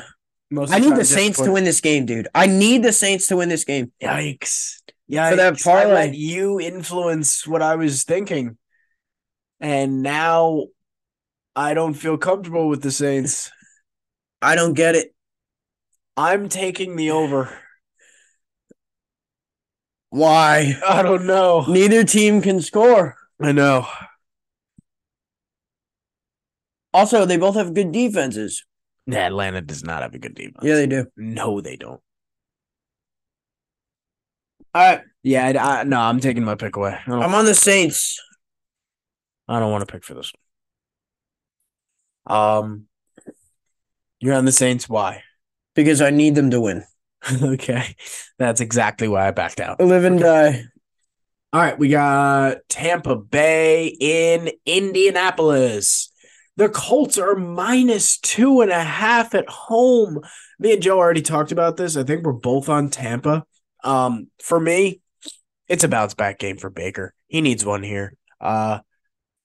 Most 0.51 0.73
I 0.73 0.79
need 0.79 0.95
the 0.95 1.05
Saints 1.05 1.39
to 1.41 1.51
win 1.51 1.63
this 1.63 1.81
game, 1.81 2.05
dude. 2.05 2.27
I 2.33 2.47
need 2.47 2.83
the 2.83 2.93
Saints 2.93 3.27
to 3.27 3.37
win 3.37 3.49
this 3.49 3.63
game. 3.63 3.91
Yikes! 4.01 4.81
Yeah, 5.07 5.29
For 5.29 5.35
that 5.35 5.59
parlay. 5.61 6.11
You 6.15 6.59
influence 6.59 7.45
what 7.45 7.61
I 7.61 7.75
was 7.75 8.03
thinking, 8.03 8.57
and 9.59 10.01
now 10.01 10.67
I 11.55 11.73
don't 11.73 11.93
feel 11.93 12.17
comfortable 12.17 12.67
with 12.67 12.81
the 12.81 12.91
Saints. 12.91 13.51
I 14.41 14.55
don't 14.55 14.73
get 14.73 14.95
it. 14.95 15.13
I'm 16.17 16.49
taking 16.49 16.95
the 16.95 17.11
over. 17.11 17.57
Why? 20.09 20.79
I 20.87 21.01
don't 21.01 21.25
know. 21.25 21.65
Neither 21.67 22.03
team 22.03 22.41
can 22.41 22.61
score. 22.61 23.17
I 23.41 23.51
know. 23.51 23.87
Also, 26.93 27.25
they 27.25 27.35
both 27.35 27.55
have 27.55 27.73
good 27.73 27.91
defenses. 27.91 28.63
Yeah, 29.07 29.27
Atlanta 29.27 29.61
does 29.61 29.83
not 29.83 30.01
have 30.01 30.13
a 30.13 30.19
good 30.19 30.35
defense. 30.35 30.63
Yeah, 30.63 30.75
they 30.75 30.87
do. 30.87 31.05
No, 31.15 31.61
they 31.61 31.75
don't. 31.75 32.01
All 34.73 34.81
right, 34.81 35.01
Yeah, 35.23 35.47
I, 35.47 35.79
I, 35.79 35.83
no, 35.83 35.99
I'm 35.99 36.19
taking 36.19 36.43
my 36.43 36.55
pick 36.55 36.75
away. 36.75 36.97
I 37.07 37.11
I'm 37.11 37.33
on 37.33 37.45
the 37.45 37.55
Saints. 37.55 38.21
I 39.47 39.59
don't 39.59 39.71
want 39.71 39.87
to 39.87 39.91
pick 39.91 40.03
for 40.03 40.15
this 40.15 40.33
one. 42.25 42.37
Um, 42.37 42.87
you're 44.19 44.33
on 44.33 44.45
the 44.45 44.51
Saints. 44.51 44.89
Why? 44.89 45.21
because 45.75 46.01
I 46.01 46.09
need 46.09 46.33
them 46.35 46.49
to 46.51 46.61
win. 46.61 46.83
okay, 47.43 47.95
that's 48.39 48.61
exactly 48.61 49.07
why 49.07 49.27
I 49.27 49.31
backed 49.31 49.59
out. 49.59 49.79
Live 49.79 50.05
and 50.05 50.19
die. 50.19 50.63
All 51.53 51.61
right, 51.61 51.77
we 51.77 51.89
got 51.89 52.57
Tampa 52.69 53.15
Bay 53.15 53.95
in 53.99 54.51
Indianapolis. 54.65 56.11
The 56.57 56.69
Colts 56.69 57.17
are 57.17 57.35
minus 57.35 58.17
two 58.17 58.61
and 58.61 58.71
a 58.71 58.83
half 58.83 59.35
at 59.35 59.49
home. 59.49 60.21
Me 60.57 60.73
and 60.73 60.81
Joe 60.81 60.97
already 60.97 61.21
talked 61.21 61.51
about 61.51 61.75
this. 61.75 61.97
I 61.97 62.03
think 62.03 62.23
we're 62.23 62.31
both 62.31 62.69
on 62.69 62.89
Tampa. 62.89 63.45
Um, 63.83 64.27
for 64.41 64.59
me, 64.59 65.01
it's 65.67 65.83
a 65.83 65.89
bounce 65.89 66.13
back 66.13 66.39
game 66.39 66.57
for 66.57 66.69
Baker. 66.69 67.13
He 67.27 67.41
needs 67.41 67.65
one 67.65 67.83
here. 67.83 68.13
Uh, 68.39 68.79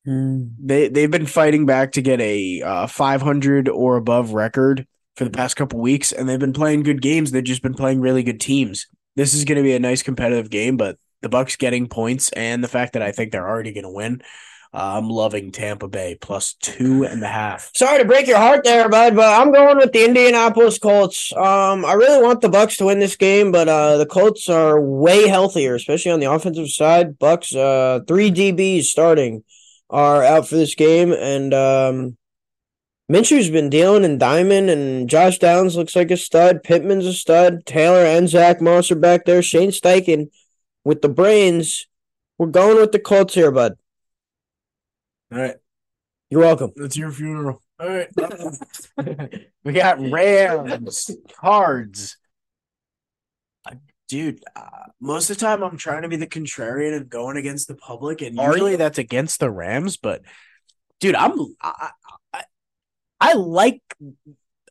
they 0.06 0.88
they've 0.88 1.10
been 1.10 1.26
fighting 1.26 1.66
back 1.66 1.92
to 1.92 2.02
get 2.02 2.20
a 2.20 2.62
uh, 2.62 2.86
500 2.86 3.68
or 3.68 3.96
above 3.96 4.32
record 4.32 4.86
for 5.16 5.24
the 5.24 5.30
past 5.30 5.56
couple 5.56 5.80
weeks, 5.80 6.12
and 6.12 6.28
they've 6.28 6.38
been 6.38 6.52
playing 6.52 6.82
good 6.82 7.02
games. 7.02 7.30
They've 7.30 7.44
just 7.44 7.62
been 7.62 7.74
playing 7.74 8.00
really 8.00 8.22
good 8.22 8.40
teams. 8.40 8.86
This 9.16 9.34
is 9.34 9.44
going 9.44 9.56
to 9.56 9.62
be 9.62 9.74
a 9.74 9.80
nice 9.80 10.02
competitive 10.02 10.48
game, 10.48 10.76
but 10.76 10.96
the 11.20 11.28
Bucks 11.28 11.56
getting 11.56 11.88
points 11.88 12.30
and 12.32 12.64
the 12.64 12.68
fact 12.68 12.94
that 12.94 13.02
I 13.02 13.12
think 13.12 13.32
they're 13.32 13.48
already 13.48 13.72
going 13.72 13.84
to 13.84 13.90
win. 13.90 14.22
Uh, 14.72 14.98
I'm 14.98 15.08
loving 15.08 15.50
Tampa 15.50 15.88
Bay 15.88 16.16
plus 16.20 16.54
two 16.54 17.04
and 17.04 17.22
a 17.24 17.28
half. 17.28 17.72
Sorry 17.74 17.98
to 17.98 18.04
break 18.04 18.28
your 18.28 18.38
heart 18.38 18.62
there, 18.62 18.88
bud, 18.88 19.16
but 19.16 19.40
I'm 19.40 19.52
going 19.52 19.78
with 19.78 19.92
the 19.92 20.04
Indianapolis 20.04 20.78
Colts. 20.78 21.32
Um, 21.32 21.84
I 21.84 21.94
really 21.94 22.22
want 22.22 22.40
the 22.40 22.48
Bucks 22.48 22.76
to 22.76 22.84
win 22.84 23.00
this 23.00 23.16
game, 23.16 23.50
but 23.50 23.68
uh, 23.68 23.96
the 23.96 24.06
Colts 24.06 24.48
are 24.48 24.80
way 24.80 25.26
healthier, 25.26 25.74
especially 25.74 26.12
on 26.12 26.20
the 26.20 26.30
offensive 26.30 26.68
side. 26.68 27.18
Bucks, 27.18 27.52
uh, 27.52 28.00
three 28.06 28.30
DBs 28.30 28.84
starting 28.84 29.42
are 29.90 30.22
out 30.22 30.46
for 30.46 30.54
this 30.54 30.76
game, 30.76 31.12
and 31.12 31.52
um, 31.52 32.16
Minshew's 33.10 33.50
been 33.50 33.70
dealing 33.70 34.04
in 34.04 34.18
diamond, 34.18 34.70
and 34.70 35.10
Josh 35.10 35.38
Downs 35.40 35.76
looks 35.76 35.96
like 35.96 36.12
a 36.12 36.16
stud. 36.16 36.62
Pittman's 36.62 37.06
a 37.06 37.12
stud. 37.12 37.66
Taylor 37.66 38.04
and 38.04 38.28
Zach 38.28 38.60
Moss 38.60 38.92
are 38.92 38.94
back 38.94 39.24
there. 39.24 39.42
Shane 39.42 39.70
Steichen 39.70 40.30
with 40.84 41.02
the 41.02 41.08
brains. 41.08 41.88
We're 42.38 42.46
going 42.46 42.76
with 42.76 42.92
the 42.92 43.00
Colts 43.00 43.34
here, 43.34 43.50
bud. 43.50 43.76
All 45.32 45.38
right, 45.38 45.56
You're 46.30 46.40
welcome. 46.40 46.72
that's 46.76 46.96
your 46.96 47.12
funeral. 47.12 47.62
All 47.78 47.88
right, 47.88 48.08
we 49.64 49.72
got 49.72 50.00
Rams 50.00 51.10
cards. 51.40 52.16
Dude, 54.08 54.42
uh, 54.56 54.88
most 55.00 55.30
of 55.30 55.38
the 55.38 55.40
time 55.46 55.62
I'm 55.62 55.76
trying 55.76 56.02
to 56.02 56.08
be 56.08 56.16
the 56.16 56.26
contrarian 56.26 56.96
and 56.96 57.08
going 57.08 57.36
against 57.36 57.68
the 57.68 57.76
public, 57.76 58.22
and 58.22 58.36
usually 58.36 58.74
that's 58.74 58.98
against 58.98 59.38
the 59.38 59.48
Rams. 59.52 59.96
But 59.98 60.22
dude, 60.98 61.14
I'm 61.14 61.38
I, 61.60 61.90
I, 62.34 62.42
I 63.20 63.32
like 63.34 63.82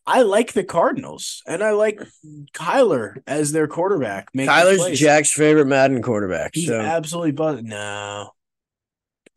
I 0.05 0.23
like 0.23 0.51
the 0.51 0.65
Cardinals, 0.65 1.41
and 1.47 1.63
I 1.63 1.71
like 1.71 2.01
Kyler 2.53 3.21
as 3.25 3.53
their 3.53 3.69
quarterback. 3.69 4.27
making 4.33 4.51
Kyler's 4.51 4.79
plays. 4.79 4.99
Jack's 4.99 5.31
favorite 5.31 5.67
Madden 5.67 6.01
quarterback. 6.01 6.51
He's 6.53 6.67
So. 6.67 6.77
absolutely 6.77 7.31
but 7.31 7.63
No, 7.63 8.31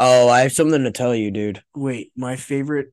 Oh, 0.05 0.29
I 0.29 0.41
have 0.41 0.53
something 0.53 0.83
to 0.83 0.91
tell 0.91 1.15
you, 1.15 1.31
dude. 1.31 1.63
wait, 1.77 2.11
my 2.17 2.35
favorite, 2.35 2.93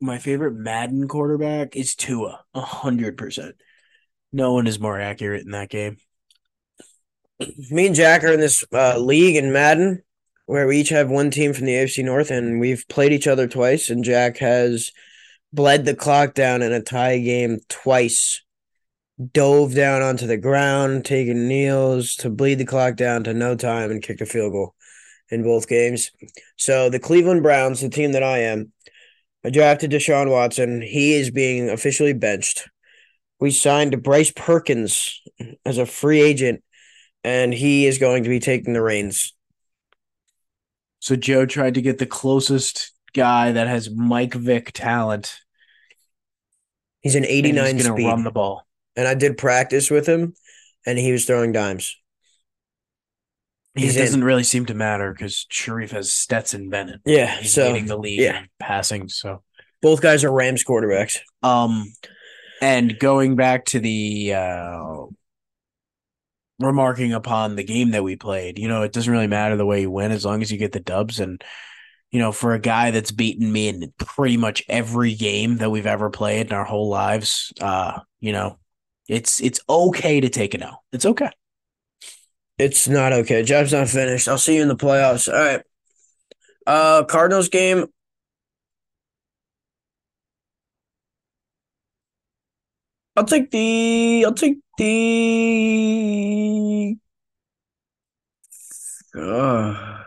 my 0.00 0.18
favorite 0.18 0.54
Madden 0.54 1.08
quarterback 1.08 1.74
is 1.74 1.96
Tua, 1.96 2.44
a 2.54 2.60
hundred 2.60 3.16
percent. 3.16 3.56
No 4.32 4.52
one 4.52 4.68
is 4.68 4.78
more 4.78 5.00
accurate 5.00 5.44
in 5.44 5.50
that 5.50 5.68
game. 5.68 5.96
Me 7.70 7.88
and 7.88 7.96
Jack 7.96 8.22
are 8.22 8.32
in 8.32 8.38
this 8.38 8.62
uh, 8.72 8.98
league 8.98 9.34
in 9.34 9.52
Madden 9.52 10.04
where 10.46 10.68
we 10.68 10.78
each 10.78 10.90
have 10.90 11.10
one 11.10 11.32
team 11.32 11.52
from 11.52 11.66
the 11.66 11.72
AFC 11.72 12.04
North, 12.04 12.30
and 12.30 12.60
we've 12.60 12.84
played 12.88 13.12
each 13.12 13.26
other 13.26 13.48
twice. 13.48 13.90
And 13.90 14.04
Jack 14.04 14.38
has 14.38 14.92
bled 15.52 15.84
the 15.84 15.96
clock 15.96 16.34
down 16.34 16.62
in 16.62 16.72
a 16.72 16.80
tie 16.80 17.18
game 17.18 17.58
twice. 17.68 18.42
Dove 19.32 19.74
down 19.74 20.02
onto 20.02 20.28
the 20.28 20.36
ground, 20.36 21.04
taking 21.04 21.48
kneels 21.48 22.14
to 22.16 22.30
bleed 22.30 22.58
the 22.58 22.64
clock 22.64 22.94
down 22.94 23.24
to 23.24 23.34
no 23.34 23.56
time 23.56 23.90
and 23.90 24.00
kicked 24.00 24.20
a 24.20 24.26
field 24.26 24.52
goal 24.52 24.76
in 25.32 25.42
both 25.42 25.66
games. 25.66 26.12
So 26.56 26.90
the 26.90 27.00
Cleveland 27.00 27.42
Browns, 27.42 27.80
the 27.80 27.88
team 27.88 28.12
that 28.12 28.22
I 28.22 28.38
am, 28.40 28.70
I 29.44 29.50
drafted 29.50 29.90
Deshaun 29.90 30.30
Watson. 30.30 30.82
He 30.82 31.14
is 31.14 31.30
being 31.30 31.70
officially 31.70 32.12
benched. 32.12 32.68
We 33.40 33.50
signed 33.50 34.02
Bryce 34.02 34.30
Perkins 34.30 35.20
as 35.64 35.78
a 35.78 35.86
free 35.86 36.20
agent, 36.20 36.62
and 37.24 37.52
he 37.52 37.86
is 37.86 37.98
going 37.98 38.22
to 38.22 38.28
be 38.28 38.38
taking 38.38 38.74
the 38.74 38.82
reins. 38.82 39.34
So 41.00 41.16
Joe 41.16 41.46
tried 41.46 41.74
to 41.74 41.82
get 41.82 41.98
the 41.98 42.06
closest 42.06 42.92
guy 43.14 43.52
that 43.52 43.66
has 43.66 43.90
Mike 43.90 44.34
Vick 44.34 44.72
talent. 44.72 45.40
He's 47.00 47.16
an 47.16 47.24
and 47.24 47.32
89 47.32 47.74
he's 47.74 47.86
speed, 47.86 48.06
run 48.06 48.22
the 48.22 48.30
ball. 48.30 48.64
and 48.94 49.08
I 49.08 49.14
did 49.14 49.38
practice 49.38 49.90
with 49.90 50.06
him, 50.06 50.34
and 50.86 50.98
he 50.98 51.10
was 51.10 51.24
throwing 51.24 51.50
dimes. 51.50 51.96
He's 53.74 53.96
it 53.96 54.00
doesn't 54.00 54.24
really 54.24 54.42
seem 54.42 54.66
to 54.66 54.74
matter 54.74 55.12
because 55.12 55.46
Sharif 55.48 55.92
has 55.92 56.12
Stetson 56.12 56.68
Bennett. 56.68 57.00
Yeah, 57.06 57.38
He's 57.38 57.54
so 57.54 57.68
leading 57.68 57.86
the 57.86 57.96
league 57.96 58.20
yeah. 58.20 58.40
in 58.40 58.48
passing. 58.58 59.08
So 59.08 59.42
both 59.80 60.02
guys 60.02 60.24
are 60.24 60.32
Rams 60.32 60.62
quarterbacks. 60.64 61.18
Um, 61.42 61.92
and 62.60 62.98
going 62.98 63.34
back 63.34 63.64
to 63.66 63.80
the 63.80 64.34
uh, 64.34 65.06
remarking 66.58 67.14
upon 67.14 67.56
the 67.56 67.64
game 67.64 67.92
that 67.92 68.04
we 68.04 68.16
played, 68.16 68.58
you 68.58 68.68
know, 68.68 68.82
it 68.82 68.92
doesn't 68.92 69.12
really 69.12 69.26
matter 69.26 69.56
the 69.56 69.66
way 69.66 69.80
you 69.80 69.90
win 69.90 70.12
as 70.12 70.24
long 70.24 70.42
as 70.42 70.52
you 70.52 70.58
get 70.58 70.72
the 70.72 70.80
dubs. 70.80 71.18
And 71.18 71.42
you 72.10 72.18
know, 72.18 72.30
for 72.30 72.52
a 72.52 72.60
guy 72.60 72.90
that's 72.90 73.10
beaten 73.10 73.50
me 73.50 73.68
in 73.68 73.92
pretty 73.98 74.36
much 74.36 74.62
every 74.68 75.14
game 75.14 75.56
that 75.56 75.70
we've 75.70 75.86
ever 75.86 76.10
played 76.10 76.48
in 76.48 76.52
our 76.52 76.64
whole 76.64 76.90
lives, 76.90 77.54
uh, 77.60 78.00
you 78.20 78.32
know, 78.32 78.58
it's 79.08 79.40
it's 79.40 79.60
okay 79.68 80.20
to 80.20 80.28
take 80.28 80.52
an 80.52 80.62
L. 80.62 80.84
It's 80.92 81.06
okay. 81.06 81.30
It's 82.58 82.88
not 82.88 83.12
okay. 83.12 83.42
Job's 83.42 83.72
not 83.72 83.88
finished. 83.88 84.28
I'll 84.28 84.38
see 84.38 84.56
you 84.56 84.62
in 84.62 84.68
the 84.68 84.76
playoffs. 84.76 85.28
All 85.28 85.34
right. 85.38 85.62
Uh, 86.66 87.04
Cardinals 87.04 87.48
game. 87.48 87.86
I'll 93.16 93.24
take 93.24 93.50
the. 93.50 94.24
I'll 94.26 94.34
take 94.34 94.58
the. 94.78 94.86
Uh, 99.14 100.02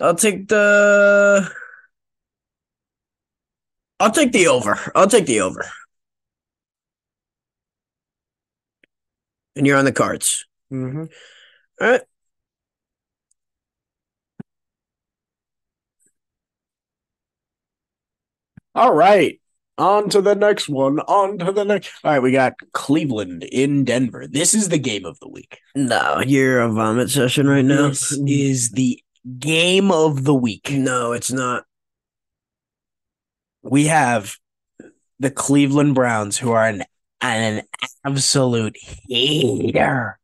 I'll 0.00 0.14
take 0.14 0.48
the. 0.48 1.50
I'll 4.00 4.10
take 4.10 4.32
the 4.32 4.48
over. 4.48 4.78
I'll 4.94 5.08
take 5.08 5.26
the 5.26 5.40
over. 5.40 5.64
And 9.56 9.66
you're 9.66 9.76
on 9.76 9.84
the 9.84 9.92
cards. 9.92 10.46
Mm-hmm. 10.72 11.04
All 11.80 11.88
right. 11.90 12.02
All 18.74 18.94
right. 18.94 19.40
On 19.78 20.10
to 20.10 20.20
the 20.20 20.34
next 20.34 20.68
one. 20.68 21.00
On 21.00 21.38
to 21.38 21.52
the 21.52 21.64
next. 21.64 21.90
All 22.04 22.12
right, 22.12 22.22
we 22.22 22.32
got 22.32 22.52
Cleveland 22.72 23.44
in 23.44 23.84
Denver. 23.84 24.26
This 24.26 24.52
is 24.52 24.68
the 24.68 24.78
game 24.78 25.06
of 25.06 25.18
the 25.20 25.28
week. 25.28 25.58
No, 25.74 26.20
you're 26.20 26.60
a 26.60 26.70
vomit 26.70 27.08
session 27.08 27.48
right 27.48 27.64
now. 27.64 27.88
This 27.88 28.12
is 28.26 28.70
the 28.72 29.02
game 29.38 29.90
of 29.90 30.24
the 30.24 30.34
week. 30.34 30.70
No, 30.70 31.12
it's 31.12 31.32
not. 31.32 31.64
We 33.62 33.86
have 33.86 34.36
the 35.18 35.30
Cleveland 35.30 35.94
Browns, 35.94 36.36
who 36.36 36.52
are 36.52 36.66
an 36.66 36.84
an 37.22 37.62
absolute 38.04 38.76
hater. 39.08 40.18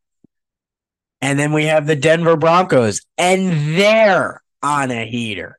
And 1.21 1.39
then 1.39 1.53
we 1.53 1.65
have 1.65 1.87
the 1.87 1.97
Denver 1.97 2.37
Broncos, 2.37 3.01
and 3.17 3.77
they're 3.77 4.43
on 4.63 4.91
a 4.91 5.07
heater. 5.07 5.59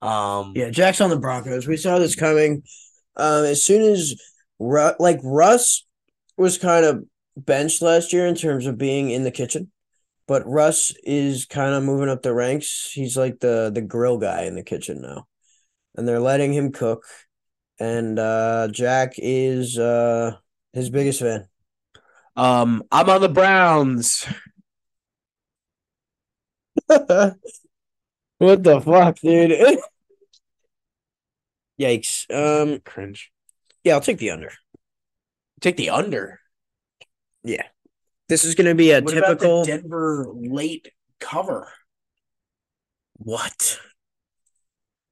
Um, 0.00 0.52
Yeah, 0.54 0.70
Jack's 0.70 1.00
on 1.00 1.10
the 1.10 1.18
Broncos. 1.18 1.66
We 1.66 1.76
saw 1.76 1.98
this 1.98 2.14
coming. 2.14 2.62
Um, 3.16 3.44
as 3.44 3.62
soon 3.64 3.82
as 3.82 4.14
Ru- 4.58 4.94
like 4.98 5.20
Russ 5.22 5.84
was 6.36 6.58
kind 6.58 6.84
of 6.84 7.04
benched 7.36 7.82
last 7.82 8.12
year 8.12 8.26
in 8.26 8.34
terms 8.34 8.66
of 8.66 8.78
being 8.78 9.10
in 9.10 9.24
the 9.24 9.30
kitchen, 9.30 9.70
but 10.28 10.46
Russ 10.46 10.92
is 11.02 11.46
kind 11.46 11.74
of 11.74 11.82
moving 11.82 12.08
up 12.08 12.22
the 12.22 12.32
ranks. 12.32 12.90
He's 12.92 13.16
like 13.16 13.40
the 13.40 13.70
the 13.74 13.82
grill 13.82 14.18
guy 14.18 14.42
in 14.44 14.54
the 14.54 14.62
kitchen 14.62 15.00
now, 15.02 15.26
and 15.96 16.06
they're 16.06 16.20
letting 16.20 16.52
him 16.52 16.72
cook. 16.72 17.04
And 17.78 18.18
uh, 18.18 18.68
Jack 18.70 19.14
is 19.18 19.78
uh, 19.78 20.36
his 20.72 20.88
biggest 20.90 21.20
fan. 21.20 21.46
um, 22.36 22.82
I'm 22.92 23.10
on 23.10 23.20
the 23.20 23.28
Browns. 23.28 24.26
what 28.38 28.62
the 28.62 28.80
fuck, 28.80 29.18
dude? 29.18 29.78
Yikes. 31.80 32.30
Um, 32.32 32.80
Cringe. 32.84 33.30
yeah, 33.84 33.94
I'll 33.94 34.00
take 34.00 34.18
the 34.18 34.30
under. 34.30 34.52
Take 35.60 35.76
the 35.76 35.90
under. 35.90 36.40
Yeah, 37.42 37.64
this 38.28 38.44
is 38.44 38.54
going 38.54 38.68
to 38.68 38.74
be 38.74 38.90
a 38.90 39.00
What 39.00 39.14
typical. 39.14 39.64
Denver 39.64 40.28
late 40.34 40.88
cover? 41.20 41.68
What? 43.14 43.78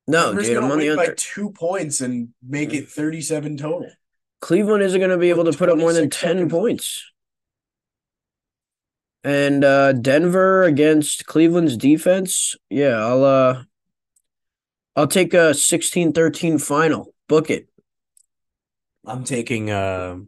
No, 0.06 0.26
Denver's 0.26 0.48
dude, 0.48 0.56
I'm 0.58 0.70
on 0.70 0.78
the 0.78 0.88
win 0.88 0.96
by 0.96 1.14
two 1.16 1.50
points 1.50 2.00
and 2.00 2.30
make 2.46 2.74
it 2.74 2.88
37 2.88 3.56
total. 3.56 3.90
Cleveland 4.40 4.82
isn't 4.82 5.00
going 5.00 5.10
to 5.10 5.16
be 5.16 5.30
able 5.30 5.44
to 5.44 5.56
put 5.56 5.70
up 5.70 5.78
more 5.78 5.92
than 5.92 6.10
10 6.10 6.36
seconds. 6.36 6.52
points. 6.52 7.10
And 9.24 9.64
uh 9.64 9.92
Denver 9.94 10.62
against 10.62 11.26
Cleveland's 11.26 11.76
defense. 11.76 12.54
Yeah, 12.68 12.96
I'll 12.98 13.24
uh 13.24 13.62
I'll 14.94 15.08
take 15.08 15.34
a 15.34 15.50
16-13 15.54 16.60
final. 16.60 17.14
Book 17.26 17.50
it. 17.50 17.68
I'm 19.06 19.24
taking 19.24 19.70
uh 19.70 20.18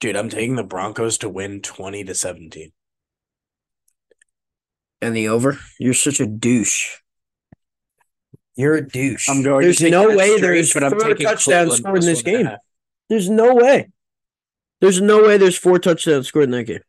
Dude, 0.00 0.14
I'm 0.14 0.28
taking 0.28 0.54
the 0.54 0.62
Broncos 0.62 1.18
to 1.18 1.28
win 1.28 1.60
20 1.60 2.04
to 2.04 2.14
17. 2.14 2.70
And 5.02 5.16
the 5.16 5.28
over. 5.28 5.58
You're 5.80 5.94
such 5.94 6.20
a 6.20 6.26
douche. 6.26 6.98
You're 8.54 8.74
a 8.74 8.86
douche. 8.86 9.28
I'm 9.28 9.42
going 9.42 9.62
There's 9.62 9.78
to 9.78 9.84
take 9.84 9.90
no 9.92 10.16
way 10.16 10.40
there's 10.40 10.72
but 10.72 10.84
I'm 10.84 10.98
taking 10.98 11.26
touchdowns 11.26 11.80
Cleveland 11.80 12.02
scored 12.02 12.02
in 12.02 12.06
this 12.06 12.24
one 12.24 12.34
and 12.34 12.34
a 12.34 12.38
game. 12.38 12.46
half. 12.46 12.58
There's 13.08 13.30
no 13.30 13.54
way. 13.54 13.88
There's 14.80 15.00
no 15.00 15.22
way 15.22 15.36
there's 15.38 15.58
four 15.58 15.78
touchdowns 15.78 16.28
scored 16.28 16.44
in 16.44 16.50
that 16.52 16.64
game. 16.64 16.80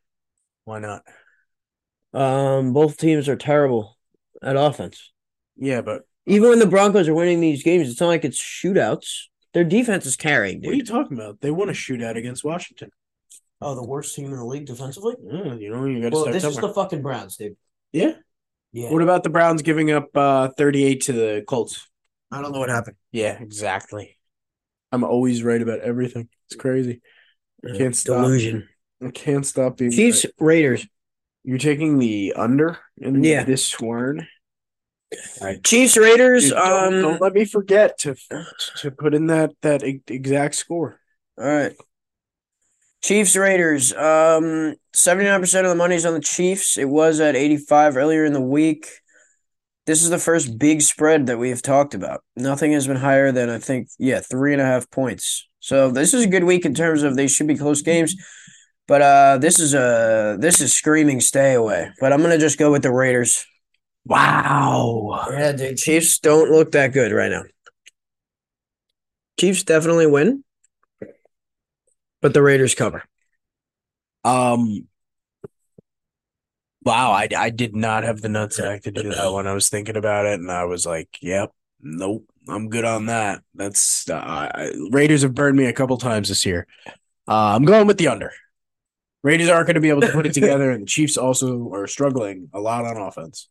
Why 0.64 0.78
not? 0.78 1.02
Um, 2.12 2.72
both 2.72 2.96
teams 2.96 3.28
are 3.28 3.36
terrible 3.36 3.96
at 4.42 4.56
offense. 4.56 5.12
Yeah, 5.56 5.80
but 5.82 6.02
Even 6.26 6.50
when 6.50 6.58
the 6.58 6.66
Broncos 6.66 7.08
are 7.08 7.14
winning 7.14 7.40
these 7.40 7.62
games, 7.62 7.88
it's 7.90 8.00
not 8.00 8.08
like 8.08 8.24
it's 8.24 8.40
shootouts. 8.40 9.24
Their 9.52 9.64
defense 9.64 10.06
is 10.06 10.16
carrying, 10.16 10.60
what 10.62 10.72
are 10.72 10.76
you 10.76 10.84
talking 10.84 11.18
about? 11.18 11.40
They 11.40 11.50
won 11.50 11.68
a 11.68 11.72
shootout 11.72 12.16
against 12.16 12.44
Washington. 12.44 12.90
Oh, 13.60 13.74
the 13.74 13.84
worst 13.84 14.14
team 14.14 14.26
in 14.26 14.36
the 14.36 14.44
league 14.44 14.66
defensively? 14.66 15.16
Yeah, 15.22 15.54
you 15.54 15.70
know, 15.70 15.84
you 15.84 16.00
got 16.00 16.10
to 16.10 16.14
Well, 16.14 16.22
start 16.22 16.34
this 16.34 16.44
is 16.44 16.56
the 16.56 16.72
fucking 16.72 17.02
Browns, 17.02 17.36
dude. 17.36 17.56
Yeah. 17.92 18.12
Yeah. 18.72 18.90
What 18.90 19.02
about 19.02 19.24
the 19.24 19.30
Browns 19.30 19.62
giving 19.62 19.90
up 19.90 20.16
uh 20.16 20.48
38 20.56 21.00
to 21.02 21.12
the 21.12 21.44
Colts? 21.46 21.88
I 22.30 22.40
don't 22.40 22.52
know 22.52 22.60
what 22.60 22.68
happened. 22.68 22.96
Yeah, 23.10 23.36
exactly. 23.40 24.16
I'm 24.92 25.04
always 25.04 25.42
right 25.42 25.60
about 25.60 25.80
everything. 25.80 26.28
It's 26.46 26.56
crazy. 26.56 27.00
I 27.64 27.76
can't 27.76 27.96
stop. 27.96 28.24
Delusion. 28.24 28.68
I 29.02 29.10
can't 29.10 29.46
stop 29.46 29.76
being 29.76 29.90
Chiefs, 29.90 30.24
right. 30.24 30.32
Raiders. 30.38 30.86
You're 31.44 31.58
taking 31.58 31.98
the 31.98 32.34
under 32.36 32.78
in 32.98 33.24
Yeah. 33.24 33.44
this 33.44 33.80
one. 33.80 34.28
Chiefs, 35.64 35.96
Raiders. 35.96 36.44
Dude, 36.44 36.52
don't, 36.52 36.94
um, 36.94 37.02
don't 37.02 37.20
let 37.20 37.32
me 37.32 37.44
forget 37.44 37.98
to 38.00 38.14
to 38.76 38.90
put 38.90 39.14
in 39.14 39.26
that 39.28 39.52
that 39.62 39.82
exact 39.82 40.54
score. 40.54 41.00
all 41.38 41.44
right. 41.46 41.74
Chiefs, 43.02 43.34
Raiders. 43.34 43.92
Um, 43.94 44.74
79% 44.94 45.64
of 45.64 45.70
the 45.70 45.74
money 45.74 45.96
is 45.96 46.04
on 46.04 46.12
the 46.14 46.20
Chiefs. 46.20 46.76
It 46.76 46.88
was 46.88 47.18
at 47.18 47.34
85 47.34 47.96
earlier 47.96 48.24
in 48.26 48.34
the 48.34 48.40
week. 48.42 48.88
This 49.86 50.02
is 50.02 50.10
the 50.10 50.18
first 50.18 50.58
big 50.58 50.82
spread 50.82 51.26
that 51.26 51.38
we 51.38 51.48
have 51.48 51.62
talked 51.62 51.94
about. 51.94 52.22
Nothing 52.36 52.72
has 52.72 52.86
been 52.86 52.98
higher 52.98 53.32
than 53.32 53.48
I 53.48 53.58
think, 53.58 53.88
yeah, 53.98 54.20
three 54.20 54.52
and 54.52 54.60
a 54.60 54.66
half 54.66 54.90
points. 54.90 55.48
So 55.60 55.90
this 55.90 56.14
is 56.14 56.24
a 56.24 56.28
good 56.28 56.44
week 56.44 56.64
in 56.64 56.74
terms 56.74 57.02
of 57.02 57.16
they 57.16 57.28
should 57.28 57.46
be 57.46 57.56
close 57.56 57.82
games. 57.82 58.14
But 58.88 59.02
uh 59.02 59.38
this 59.38 59.58
is 59.60 59.74
a 59.74 60.36
this 60.40 60.60
is 60.60 60.72
screaming 60.72 61.20
stay 61.20 61.54
away. 61.54 61.90
But 62.00 62.12
I'm 62.12 62.22
gonna 62.22 62.38
just 62.38 62.58
go 62.58 62.72
with 62.72 62.82
the 62.82 62.92
Raiders. 62.92 63.46
Wow. 64.06 65.26
Yeah, 65.30 65.52
dude. 65.52 65.78
Chiefs 65.78 66.18
don't 66.18 66.50
look 66.50 66.72
that 66.72 66.92
good 66.92 67.12
right 67.12 67.30
now. 67.30 67.44
Chiefs 69.40 69.64
definitely 69.64 70.06
win. 70.06 70.44
But 72.22 72.32
the 72.34 72.42
Raiders 72.42 72.74
cover. 72.74 73.04
Um. 74.24 74.86
Wow, 76.82 77.12
I, 77.12 77.28
I 77.36 77.50
did 77.50 77.76
not 77.76 78.04
have 78.04 78.20
the 78.22 78.28
nutsack 78.28 78.82
to 78.84 78.90
do 78.90 79.10
that 79.10 79.32
when 79.32 79.46
I 79.46 79.52
was 79.52 79.68
thinking 79.68 79.96
about 79.96 80.24
it, 80.26 80.40
and 80.40 80.50
I 80.50 80.64
was 80.64 80.86
like, 80.86 81.08
"Yep, 81.20 81.52
nope, 81.82 82.29
I'm 82.48 82.68
good 82.68 82.84
on 82.84 83.06
that." 83.06 83.42
That's 83.54 84.08
uh, 84.08 84.16
I- 84.16 84.72
Raiders 84.90 85.22
have 85.22 85.34
burned 85.34 85.56
me 85.56 85.66
a 85.66 85.72
couple 85.72 85.96
times 85.98 86.28
this 86.28 86.44
year. 86.46 86.66
Uh, 87.28 87.54
I'm 87.54 87.64
going 87.64 87.86
with 87.86 87.98
the 87.98 88.08
under. 88.08 88.32
Raiders 89.22 89.48
aren't 89.48 89.66
going 89.66 89.74
to 89.74 89.80
be 89.80 89.90
able 89.90 90.00
to 90.00 90.12
put 90.12 90.26
it 90.26 90.32
together, 90.32 90.70
and 90.70 90.82
the 90.82 90.86
Chiefs 90.86 91.16
also 91.16 91.70
are 91.72 91.86
struggling 91.86 92.48
a 92.54 92.60
lot 92.60 92.84
on 92.84 92.96
offense. 92.96 93.48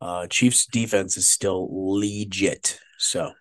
Uh, 0.00 0.26
Chiefs 0.28 0.66
defense 0.66 1.16
is 1.16 1.28
still 1.28 1.68
legit, 1.70 2.78
so 2.98 3.32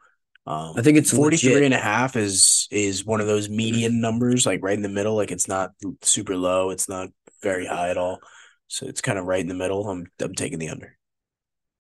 um, 0.46 0.74
I 0.76 0.82
think 0.82 0.98
it's 0.98 1.12
43 1.12 1.50
legit. 1.54 1.64
and 1.66 1.74
a 1.74 1.78
half 1.78 2.16
is 2.16 2.68
is 2.72 3.06
one 3.06 3.22
of 3.22 3.28
those 3.28 3.50
median 3.50 4.02
numbers 4.02 4.46
like 4.46 4.60
right 4.62 4.76
in 4.76 4.82
the 4.82 4.90
middle 4.90 5.16
like 5.16 5.32
it's 5.32 5.48
not 5.48 5.72
super 6.02 6.36
low 6.36 6.70
it's 6.70 6.90
not 6.90 7.10
very 7.42 7.66
high 7.66 7.90
at 7.90 7.98
all 7.98 8.20
so 8.68 8.86
it's 8.86 9.00
kind 9.02 9.18
of 9.18 9.26
right 9.26 9.40
in 9.40 9.48
the 9.48 9.54
middle 9.54 9.90
i'm 9.90 10.06
i'm 10.20 10.34
taking 10.36 10.60
the 10.60 10.68
under 10.68 10.98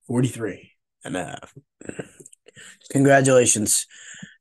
43 0.08 0.71
and 1.03 1.17
a 1.17 1.25
half 1.25 1.53
Congratulations. 2.91 3.87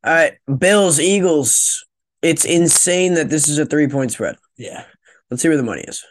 All 0.05 0.13
right. 0.13 0.35
Bills, 0.59 1.01
Eagles. 1.01 1.87
It's 2.23 2.45
insane 2.45 3.15
that 3.15 3.31
this 3.31 3.49
is 3.49 3.59
a 3.59 3.67
three 3.67 3.89
point 3.89 4.13
spread. 4.13 4.37
yeah 4.57 4.85
Let's 5.31 5.43
see 5.43 5.49
where 5.49 5.57
the 5.57 5.63
money 5.63 5.83
is. 5.83 6.05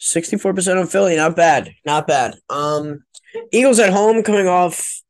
64% 0.00 0.80
on 0.80 0.86
Philly. 0.86 1.16
Not 1.16 1.36
bad. 1.36 1.72
Not 1.84 2.06
bad. 2.06 2.34
Um 2.48 3.04
Eagles 3.52 3.78
at 3.78 3.92
home 3.92 4.22
coming 4.22 4.48
off 4.48 5.02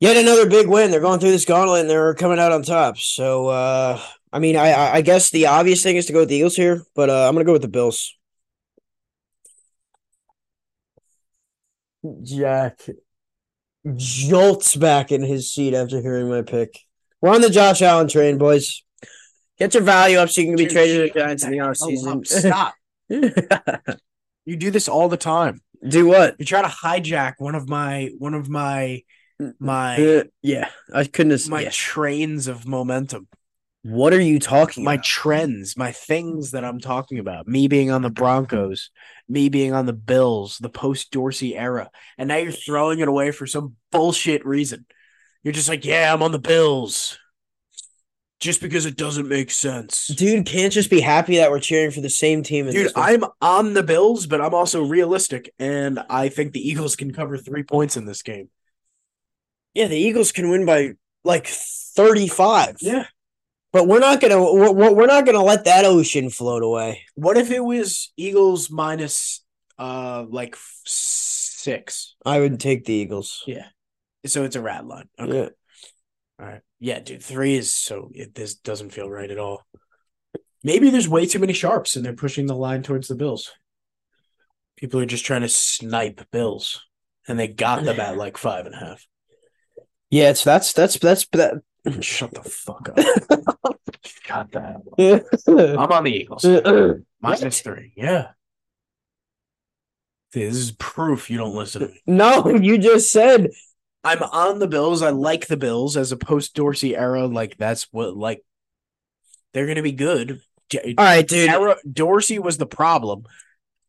yet 0.00 0.16
another 0.16 0.48
big 0.48 0.68
win. 0.68 0.90
They're 0.90 1.00
going 1.00 1.20
through 1.20 1.30
this 1.30 1.44
gauntlet 1.44 1.82
and 1.82 1.90
they're 1.90 2.14
coming 2.14 2.38
out 2.38 2.52
on 2.52 2.62
top. 2.62 2.98
So 2.98 3.48
uh 3.48 4.00
I 4.32 4.38
mean 4.38 4.56
I 4.56 4.72
I 4.96 5.00
guess 5.02 5.30
the 5.30 5.46
obvious 5.46 5.82
thing 5.82 5.96
is 5.96 6.06
to 6.06 6.12
go 6.12 6.20
with 6.20 6.28
the 6.28 6.36
Eagles 6.36 6.56
here, 6.56 6.82
but 6.94 7.10
uh 7.10 7.28
I'm 7.28 7.34
gonna 7.34 7.44
go 7.44 7.52
with 7.52 7.62
the 7.62 7.68
Bills. 7.68 8.16
Jack 12.22 12.88
jolts 13.96 14.76
back 14.76 15.10
in 15.12 15.22
his 15.22 15.52
seat 15.52 15.74
after 15.74 16.00
hearing 16.00 16.28
my 16.28 16.42
pick. 16.42 16.78
We're 17.20 17.34
on 17.34 17.40
the 17.40 17.50
Josh 17.50 17.82
Allen 17.82 18.08
train, 18.08 18.38
boys. 18.38 18.82
Get 19.58 19.74
your 19.74 19.82
value 19.82 20.18
up 20.18 20.30
so 20.30 20.40
you 20.40 20.46
can 20.48 20.56
be 20.56 20.64
Dude, 20.64 20.72
traded 20.72 20.96
to 20.96 21.12
the 21.12 21.20
Giants 21.20 21.44
in 21.44 21.50
the 21.50 21.58
offseason. 21.58 22.26
stop 22.26 22.74
you 24.46 24.56
do 24.56 24.70
this 24.70 24.88
all 24.88 25.08
the 25.08 25.18
time 25.18 25.60
Do 25.86 26.06
what? 26.06 26.36
you 26.38 26.46
try 26.46 26.62
to 26.62 26.68
hijack 26.68 27.34
one 27.38 27.54
of 27.54 27.68
my 27.68 28.10
one 28.18 28.32
of 28.34 28.48
my 28.48 29.02
my 29.58 29.96
Uh, 29.96 30.24
yeah, 30.42 30.68
I 30.94 31.04
couldn't. 31.04 31.32
Have, 31.32 31.48
my 31.48 31.62
yeah. 31.62 31.70
trains 31.72 32.46
of 32.46 32.66
momentum 32.66 33.26
What 33.82 34.12
are 34.12 34.20
you 34.20 34.38
talking 34.38 34.84
my 34.84 34.94
about? 34.94 35.04
trends, 35.04 35.76
my 35.76 35.90
things 35.92 36.50
that 36.50 36.64
I'm 36.64 36.80
talking 36.80 37.18
about, 37.18 37.48
me 37.48 37.66
being 37.66 37.90
on 37.90 38.02
the 38.02 38.10
Broncos, 38.10 38.90
me 39.28 39.48
being 39.48 39.72
on 39.72 39.86
the 39.86 39.94
Bills, 39.94 40.58
the 40.58 40.68
post 40.68 41.10
Dorsey 41.10 41.56
era, 41.56 41.90
and 42.18 42.28
now 42.28 42.36
you're 42.36 42.52
throwing 42.52 43.00
it 43.00 43.08
away 43.08 43.30
for 43.30 43.46
some 43.46 43.76
bullshit 43.90 44.44
reason. 44.44 44.84
You're 45.42 45.54
just 45.54 45.68
like, 45.70 45.86
yeah, 45.86 46.12
I'm 46.12 46.22
on 46.22 46.32
the 46.32 46.38
Bills, 46.38 47.18
just 48.38 48.60
because 48.60 48.84
it 48.84 48.96
doesn't 48.96 49.28
make 49.28 49.50
sense. 49.50 50.08
Dude 50.08 50.44
can't 50.44 50.72
just 50.72 50.90
be 50.90 51.00
happy 51.00 51.36
that 51.36 51.50
we're 51.50 51.60
cheering 51.60 51.90
for 51.90 52.02
the 52.02 52.10
same 52.10 52.42
team. 52.42 52.66
in 52.66 52.74
Dude, 52.74 52.86
this 52.86 52.94
one. 52.94 53.08
I'm 53.08 53.24
on 53.40 53.72
the 53.72 53.82
Bills, 53.82 54.26
but 54.26 54.42
I'm 54.42 54.54
also 54.54 54.82
realistic, 54.82 55.54
and 55.58 56.00
I 56.10 56.28
think 56.28 56.52
the 56.52 56.68
Eagles 56.68 56.96
can 56.96 57.12
cover 57.12 57.38
three 57.38 57.62
points 57.62 57.96
in 57.96 58.04
this 58.04 58.20
game. 58.20 58.50
Yeah, 59.72 59.86
the 59.86 59.96
Eagles 59.96 60.32
can 60.32 60.50
win 60.50 60.66
by 60.66 60.92
like 61.24 61.46
35. 61.46 62.76
Yeah. 62.80 63.06
But 63.72 63.86
we're 63.86 64.00
not 64.00 64.20
gonna 64.20 64.40
we're, 64.40 64.92
we're 64.92 65.06
not 65.06 65.26
gonna 65.26 65.42
let 65.42 65.64
that 65.64 65.84
ocean 65.84 66.30
float 66.30 66.62
away. 66.62 67.02
What 67.14 67.36
if 67.36 67.50
it 67.50 67.60
was 67.60 68.12
Eagles 68.16 68.70
minus 68.70 69.44
uh 69.78 70.24
like 70.28 70.56
six? 70.84 72.16
I 72.24 72.40
would 72.40 72.58
take 72.58 72.84
the 72.84 72.94
Eagles. 72.94 73.44
Yeah. 73.46 73.66
So 74.26 74.44
it's 74.44 74.56
a 74.56 74.60
rat 74.60 74.86
line. 74.86 75.08
Okay. 75.18 75.36
Yeah. 75.38 75.48
All 76.40 76.46
right. 76.46 76.62
Yeah, 76.80 76.98
dude. 76.98 77.22
Three 77.22 77.54
is 77.54 77.72
so 77.72 78.10
it, 78.12 78.34
this 78.34 78.54
doesn't 78.54 78.90
feel 78.90 79.08
right 79.08 79.30
at 79.30 79.38
all. 79.38 79.64
Maybe 80.64 80.90
there's 80.90 81.08
way 81.08 81.26
too 81.26 81.38
many 81.38 81.52
sharps 81.52 81.96
and 81.96 82.04
they're 82.04 82.12
pushing 82.12 82.46
the 82.46 82.56
line 82.56 82.82
towards 82.82 83.08
the 83.08 83.14
Bills. 83.14 83.50
People 84.76 85.00
are 85.00 85.06
just 85.06 85.24
trying 85.24 85.42
to 85.42 85.48
snipe 85.48 86.26
Bills. 86.30 86.84
And 87.28 87.38
they 87.38 87.46
got 87.46 87.84
them 87.84 88.00
at 88.00 88.16
like 88.16 88.36
five 88.36 88.66
and 88.66 88.74
a 88.74 88.78
half. 88.78 89.06
Yeah, 90.12 90.30
it's 90.30 90.42
that's 90.42 90.72
that's 90.72 90.98
that's 90.98 91.24
that. 91.28 91.62
Shut 92.00 92.32
the 92.34 92.42
fuck 92.42 92.88
up. 92.90 92.98
Shut 94.04 94.52
that. 94.52 95.76
I'm 95.78 95.92
on 95.92 96.04
the 96.04 96.12
Eagles. 96.12 96.44
Minus 97.20 97.60
three. 97.62 97.92
Yeah. 97.96 98.28
This 100.32 100.56
is 100.56 100.72
proof 100.72 101.30
you 101.30 101.38
don't 101.38 101.54
listen 101.54 101.82
to 101.82 101.88
me. 101.88 102.00
no, 102.06 102.48
you 102.48 102.78
just 102.78 103.10
said 103.10 103.50
I'm 104.04 104.22
on 104.22 104.58
the 104.58 104.68
Bills. 104.68 105.02
I 105.02 105.10
like 105.10 105.46
the 105.46 105.56
Bills 105.56 105.96
as 105.96 106.12
a 106.12 106.16
post 106.16 106.54
Dorsey 106.54 106.96
era. 106.96 107.26
Like 107.26 107.56
that's 107.56 107.88
what 107.90 108.16
like 108.16 108.44
they're 109.52 109.66
gonna 109.66 109.82
be 109.82 109.92
good. 109.92 110.40
All 110.72 110.92
right, 110.98 111.26
dude. 111.26 111.48
era, 111.48 111.76
Dorsey 111.90 112.38
was 112.38 112.58
the 112.58 112.66
problem, 112.66 113.24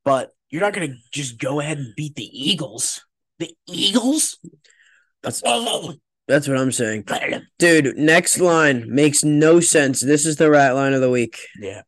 but 0.04 0.34
you're 0.49 0.62
not 0.62 0.73
gonna 0.73 0.95
just 1.12 1.38
go 1.38 1.60
ahead 1.60 1.77
and 1.77 1.93
beat 1.95 2.15
the 2.15 2.25
Eagles. 2.25 3.06
The 3.38 3.56
Eagles? 3.67 4.39
That's 5.21 5.43
oh, 5.45 5.93
that's 6.27 6.47
what 6.47 6.57
I'm 6.57 6.71
saying, 6.71 7.05
dude. 7.60 7.97
Next 7.97 8.39
line 8.39 8.86
makes 8.88 9.23
no 9.23 9.60
sense. 9.60 9.99
This 10.01 10.25
is 10.25 10.38
the 10.38 10.49
rat 10.49 10.75
line 10.75 10.93
of 10.93 11.01
the 11.01 11.10
week. 11.10 11.39
Yeah. 11.60 11.81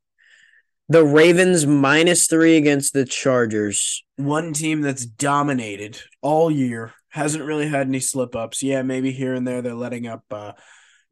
The 0.89 1.03
Ravens 1.05 1.65
minus 1.65 2.27
three 2.27 2.57
against 2.57 2.93
the 2.93 3.05
Chargers. 3.05 4.03
One 4.17 4.53
team 4.53 4.81
that's 4.81 5.05
dominated 5.05 6.01
all 6.21 6.51
year 6.51 6.93
hasn't 7.09 7.45
really 7.45 7.69
had 7.69 7.87
any 7.87 7.99
slip 7.99 8.35
ups. 8.35 8.61
Yeah, 8.61 8.81
maybe 8.81 9.11
here 9.11 9.33
and 9.33 9.47
there 9.47 9.61
they're 9.61 9.73
letting 9.73 10.07
up 10.07 10.23
uh 10.31 10.53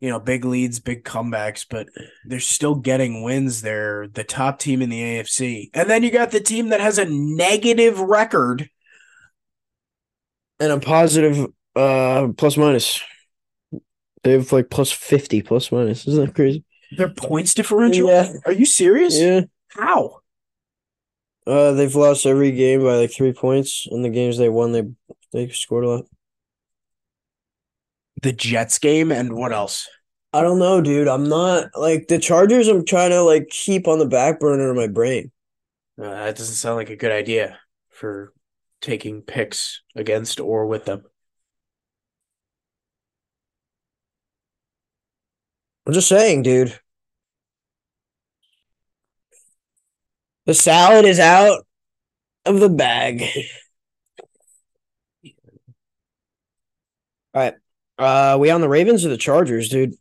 you 0.02 0.10
know, 0.10 0.20
big 0.20 0.46
leads, 0.46 0.80
big 0.80 1.04
comebacks, 1.04 1.64
but 1.70 1.88
they're 2.26 2.40
still 2.40 2.74
getting 2.74 3.22
wins. 3.22 3.62
They're 3.62 4.08
the 4.08 4.24
top 4.24 4.58
team 4.58 4.82
in 4.82 4.90
the 4.90 5.00
AFC. 5.00 5.70
And 5.76 5.88
then 5.88 6.02
you 6.02 6.10
got 6.10 6.32
the 6.32 6.40
team 6.40 6.70
that 6.70 6.82
has 6.82 6.98
a 6.98 7.06
negative 7.06 8.00
record. 8.00 8.68
and 10.60 10.72
a 10.72 10.80
positive 10.80 11.48
uh 11.76 12.30
plus 12.38 12.58
minus. 12.58 13.02
They 14.24 14.34
have 14.34 14.52
like 14.52 14.70
plus 14.70 14.92
fifty 14.92 15.42
plus 15.42 15.72
minus. 15.72 16.08
Isn't 16.08 16.26
that 16.26 16.36
crazy? 16.36 16.64
Their 16.98 17.10
points 17.10 17.54
differential? 17.54 18.10
Yeah. 18.10 18.34
Are 18.46 18.52
you 18.52 18.66
serious? 18.66 19.20
Yeah. 19.20 19.42
How? 19.70 20.20
Uh, 21.48 21.72
they've 21.72 21.96
lost 21.96 22.26
every 22.26 22.52
game 22.52 22.84
by 22.84 22.96
like 22.96 23.12
three 23.12 23.34
points. 23.34 23.88
In 23.90 24.04
the 24.04 24.10
games 24.10 24.38
they 24.38 24.50
won, 24.50 24.72
they 24.72 24.84
they 25.32 25.50
scored 25.50 25.86
a 25.86 25.90
lot. 25.90 26.06
The 28.22 28.32
Jets 28.32 28.78
game 28.78 29.12
and 29.12 29.34
what 29.34 29.52
else? 29.52 29.88
I 30.34 30.42
don't 30.42 30.60
know, 30.60 30.82
dude. 30.82 31.08
I'm 31.08 31.28
not 31.28 31.70
like 31.76 32.08
the 32.08 32.20
Chargers. 32.20 32.68
I'm 32.68 32.86
trying 32.86 33.10
to 33.10 33.22
like 33.22 33.50
keep 33.50 33.88
on 33.88 34.00
the 34.00 34.06
back 34.06 34.40
burner 34.40 34.70
of 34.70 34.78
my 34.78 34.88
brain. 34.88 35.32
Uh, 36.00 36.10
that 36.10 36.38
doesn't 36.38 36.56
sound 36.56 36.78
like 36.78 36.90
a 36.90 36.96
good 36.96 37.12
idea 37.12 37.60
for 37.90 38.34
taking 38.82 39.22
picks 39.22 39.82
against 39.96 40.40
or 40.40 40.68
with 40.68 40.86
them. 40.86 41.04
I'm 45.86 45.94
just 45.94 46.08
saying, 46.08 46.44
dude. 46.44 46.78
The 50.46 50.54
salad 50.54 51.06
is 51.06 51.20
out 51.20 51.66
of 52.46 52.60
the 52.60 52.70
bag. 52.70 53.24
All 57.34 57.42
right. 57.42 57.54
Uh, 57.98 58.38
we 58.40 58.50
on 58.50 58.62
the 58.62 58.70
Ravens 58.70 59.06
or 59.06 59.10
the 59.10 59.18
Chargers, 59.18 59.70
dude? 59.70 59.94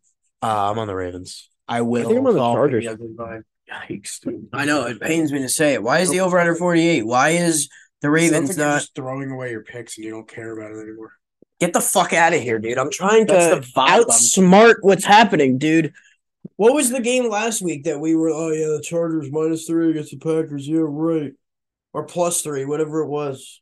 Uh, 0.43 0.71
I'm 0.71 0.79
on 0.79 0.87
the 0.87 0.95
Ravens. 0.95 1.49
I 1.69 1.83
will. 1.83 2.09
think 2.09 2.19
I'm 2.19 2.27
on 2.27 2.35
the 2.35 2.41
Chargers. 2.41 2.85
Yikes, 2.85 4.21
dude. 4.21 4.49
I 4.53 4.65
know 4.65 4.87
it 4.87 5.01
pains 5.01 5.31
me 5.33 5.41
to 5.41 5.49
say 5.49 5.75
it. 5.75 5.83
Why 5.83 6.01
is 6.01 6.11
the 6.11 6.21
over 6.21 6.39
under 6.39 6.57
48? 6.57 7.07
Why 7.07 7.31
is 7.31 7.69
the 8.01 8.11
Ravens 8.11 8.57
not 8.57 8.87
throwing 8.95 9.31
away 9.31 9.51
your 9.51 9.63
picks 9.63 9.97
and 9.97 10.05
you 10.05 10.11
don't 10.11 10.29
care 10.29 10.57
about 10.57 10.73
it 10.73 10.83
anymore. 10.83 11.13
Get 11.61 11.73
the 11.73 11.81
fuck 11.81 12.13
out 12.13 12.33
of 12.35 12.41
here, 12.41 12.59
dude? 12.59 12.79
I'm 12.79 12.91
trying 12.91 13.27
to 13.29 13.33
That's 13.33 13.55
the 13.67 13.73
vibe 13.73 13.87
I'm- 13.89 14.03
outsmart 14.05 14.77
what's 14.81 15.05
happening, 15.05 15.59
dude. 15.59 15.93
What 16.57 16.75
was 16.75 16.91
the 16.91 17.01
game 17.01 17.29
last 17.29 17.63
week 17.63 17.85
that 17.85 18.01
we 18.01 18.15
were? 18.15 18.31
Oh 18.31 18.51
yeah, 18.51 18.69
the 18.77 18.83
Chargers 18.83 19.31
minus 19.31 19.67
three 19.67 19.91
against 19.91 20.11
the 20.11 20.17
Packers. 20.19 20.67
Yeah, 20.67 20.81
right. 20.83 21.33
Or 21.93 22.05
plus 22.05 22.43
three, 22.43 22.65
whatever 22.65 23.01
it 23.03 23.09
was. 23.09 23.61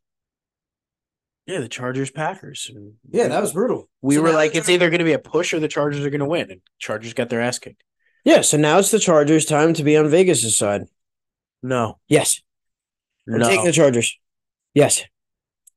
Yeah, 1.47 1.61
the 1.61 1.69
Chargers 1.69 2.11
Packers. 2.11 2.71
Yeah, 3.11 3.29
that 3.29 3.41
was 3.41 3.53
brutal. 3.53 3.89
We 4.03 4.17
So 4.17 4.23
were 4.23 4.33
like, 4.33 4.55
it's 4.55 4.69
either 4.69 4.91
going 4.91 4.99
to 4.99 5.05
be 5.05 5.15
a 5.15 5.19
push 5.19 5.55
or 5.55 5.61
the 5.61 5.69
Chargers 5.69 6.05
are 6.05 6.11
going 6.11 6.21
to 6.21 6.27
win, 6.27 6.51
and 6.51 6.61
Chargers 6.79 7.15
got 7.15 7.31
their 7.31 7.41
ass 7.41 7.59
kicked. 7.59 7.83
Yeah, 8.25 8.43
so 8.43 8.59
now 8.59 8.79
it's 8.79 8.91
the 8.91 8.99
Chargers' 8.99 9.47
time 9.47 9.73
to 9.75 9.83
be 9.83 9.97
on 9.97 10.09
Vegas' 10.11 10.57
side. 10.57 10.83
No, 11.63 11.99
Yes, 12.07 12.43
I'm 13.27 13.39
no. 13.39 13.49
taking 13.49 13.65
the 13.65 13.73
Chargers. 13.73 14.19
Yes, 14.75 15.03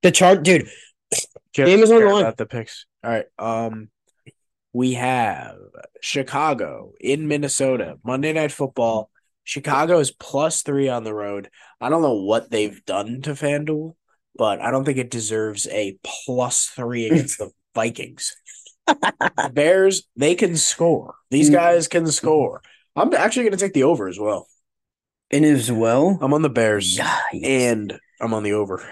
the 0.02 0.12
char, 0.12 0.36
dude. 0.36 0.68
Just 1.54 1.68
game 1.68 1.80
is 1.84 1.92
on 1.92 2.00
the 2.02 2.06
line. 2.08 2.22
about 2.24 2.38
the 2.38 2.46
picks. 2.46 2.86
All 3.04 3.12
right. 3.12 3.26
Um, 3.40 3.90
we 4.74 4.94
have 4.94 5.56
Chicago 6.02 6.94
in 7.00 7.28
Minnesota 7.28 7.98
Monday 8.04 8.32
Night 8.34 8.52
Football. 8.52 9.10
Chicago 9.44 10.00
is 10.00 10.12
plus 10.12 10.62
three 10.62 10.88
on 10.88 11.04
the 11.04 11.14
road. 11.14 11.50
I 11.82 11.90
don't 11.90 12.02
know 12.04 12.22
what 12.22 12.52
they've 12.52 12.84
done 12.86 13.22
to 13.24 13.32
FanDuel, 13.32 13.96
but 14.36 14.62
I 14.62 14.72
don't 14.72 14.86
think 14.86 14.98
it 14.98 15.12
deserves 15.12 15.68
a 15.68 15.98
plus 16.06 16.66
three 16.68 17.08
against 17.08 17.38
the 17.40 17.52
Vikings. 17.76 18.36
The 18.88 19.52
Bears, 19.54 20.04
they 20.16 20.36
can 20.36 20.56
score. 20.58 21.16
These 21.32 21.50
Mm. 21.50 21.54
guys 21.54 21.88
can 21.88 22.08
score. 22.08 22.62
I'm 22.96 23.14
actually 23.14 23.44
going 23.44 23.58
to 23.58 23.58
take 23.66 23.74
the 23.74 23.84
over 23.84 24.08
as 24.08 24.20
well. 24.20 24.48
And 25.32 25.46
as 25.46 25.72
well. 25.72 26.18
I'm 26.22 26.34
on 26.34 26.42
the 26.42 26.50
Bears 26.50 27.00
and 27.34 27.98
I'm 28.20 28.34
on 28.34 28.44
the 28.44 28.54
over. 28.54 28.84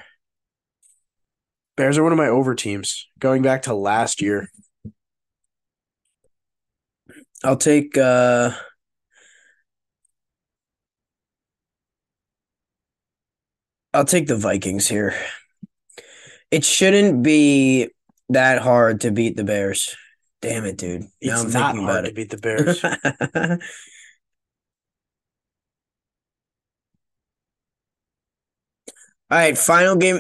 Bears 1.80 1.98
are 1.98 2.04
one 2.04 2.12
of 2.12 2.18
my 2.18 2.28
over 2.28 2.56
teams 2.56 3.08
going 3.20 3.42
back 3.42 3.62
to 3.62 3.74
last 3.74 4.22
year. 4.22 4.50
I'll 7.42 7.56
take 7.56 7.98
uh 7.98 8.52
I'll 13.94 14.04
take 14.04 14.28
the 14.28 14.36
Vikings 14.36 14.90
here. 14.90 15.16
It 16.52 16.66
shouldn't 16.66 17.24
be 17.24 17.92
that 18.28 18.62
hard 18.62 19.00
to 19.02 19.12
beat 19.12 19.38
the 19.38 19.46
Bears. 19.46 19.96
Damn 20.42 20.66
it, 20.66 20.78
dude. 20.78 21.04
Now 21.04 21.08
It's 21.22 21.44
I'm 21.46 21.52
not 21.54 21.76
thinking 21.76 21.88
hard 21.88 22.00
about 22.00 22.10
to 22.10 22.14
beat 22.14 22.30
the 22.30 22.38
Bears. 22.40 22.84
All 29.32 29.38
right, 29.38 29.58
final 29.58 29.96
game. 29.96 30.20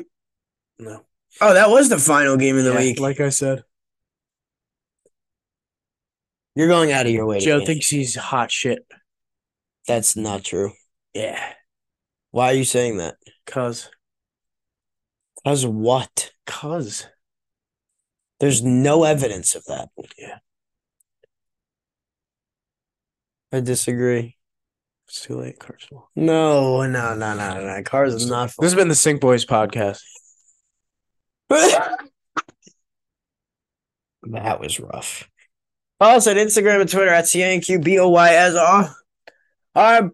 no. 0.77 1.03
Oh, 1.41 1.53
that 1.53 1.69
was 1.69 1.89
the 1.89 1.97
final 1.97 2.35
game 2.37 2.57
of 2.57 2.63
the 2.65 2.73
Yeah, 2.73 2.79
week. 2.79 2.99
like 2.99 3.19
I 3.19 3.29
said, 3.29 3.63
You're 6.55 6.67
going 6.67 6.91
out 6.91 7.05
of 7.05 7.11
your 7.11 7.25
way. 7.25 7.39
Joe 7.39 7.63
thinks 7.65 7.87
he's 7.87 8.15
hot 8.15 8.51
shit. 8.51 8.79
That's 9.87 10.15
not 10.15 10.43
true. 10.43 10.73
Yeah, 11.13 11.53
Why 12.31 12.51
are 12.51 12.53
you 12.53 12.63
saying 12.65 12.97
that? 12.97 13.15
cause 13.45 13.89
Cause 15.45 15.65
what? 15.65 16.31
cause 16.45 17.07
There's 18.39 18.61
no 18.61 19.05
evidence 19.05 19.55
of 19.55 19.63
that. 19.65 19.89
Yeah. 20.17 20.39
I 23.51 23.61
disagree. 23.61 24.37
it's 25.07 25.21
too 25.23 25.37
late. 25.39 25.57
Carswell. 25.59 26.09
No, 26.15 26.85
no, 26.85 27.15
no, 27.15 27.33
no, 27.33 27.63
no. 27.65 27.81
Cars 27.83 28.13
is 28.13 28.29
not 28.29 28.51
full. 28.51 28.61
This 28.63 28.73
has 28.73 28.77
been 28.79 28.89
the 28.89 28.95
Sink 28.95 29.21
Boys 29.21 29.45
podcast. 29.45 30.01
that 34.23 34.59
was 34.59 34.79
rough. 34.79 35.29
Follow 35.99 36.17
us 36.17 36.27
on 36.27 36.35
Instagram 36.35 36.81
and 36.81 36.89
Twitter 36.89 37.09
at 37.09 37.25
CNQBOY 37.25 38.29
as 38.29 38.55
all. 38.55 38.95
I. 39.75 40.09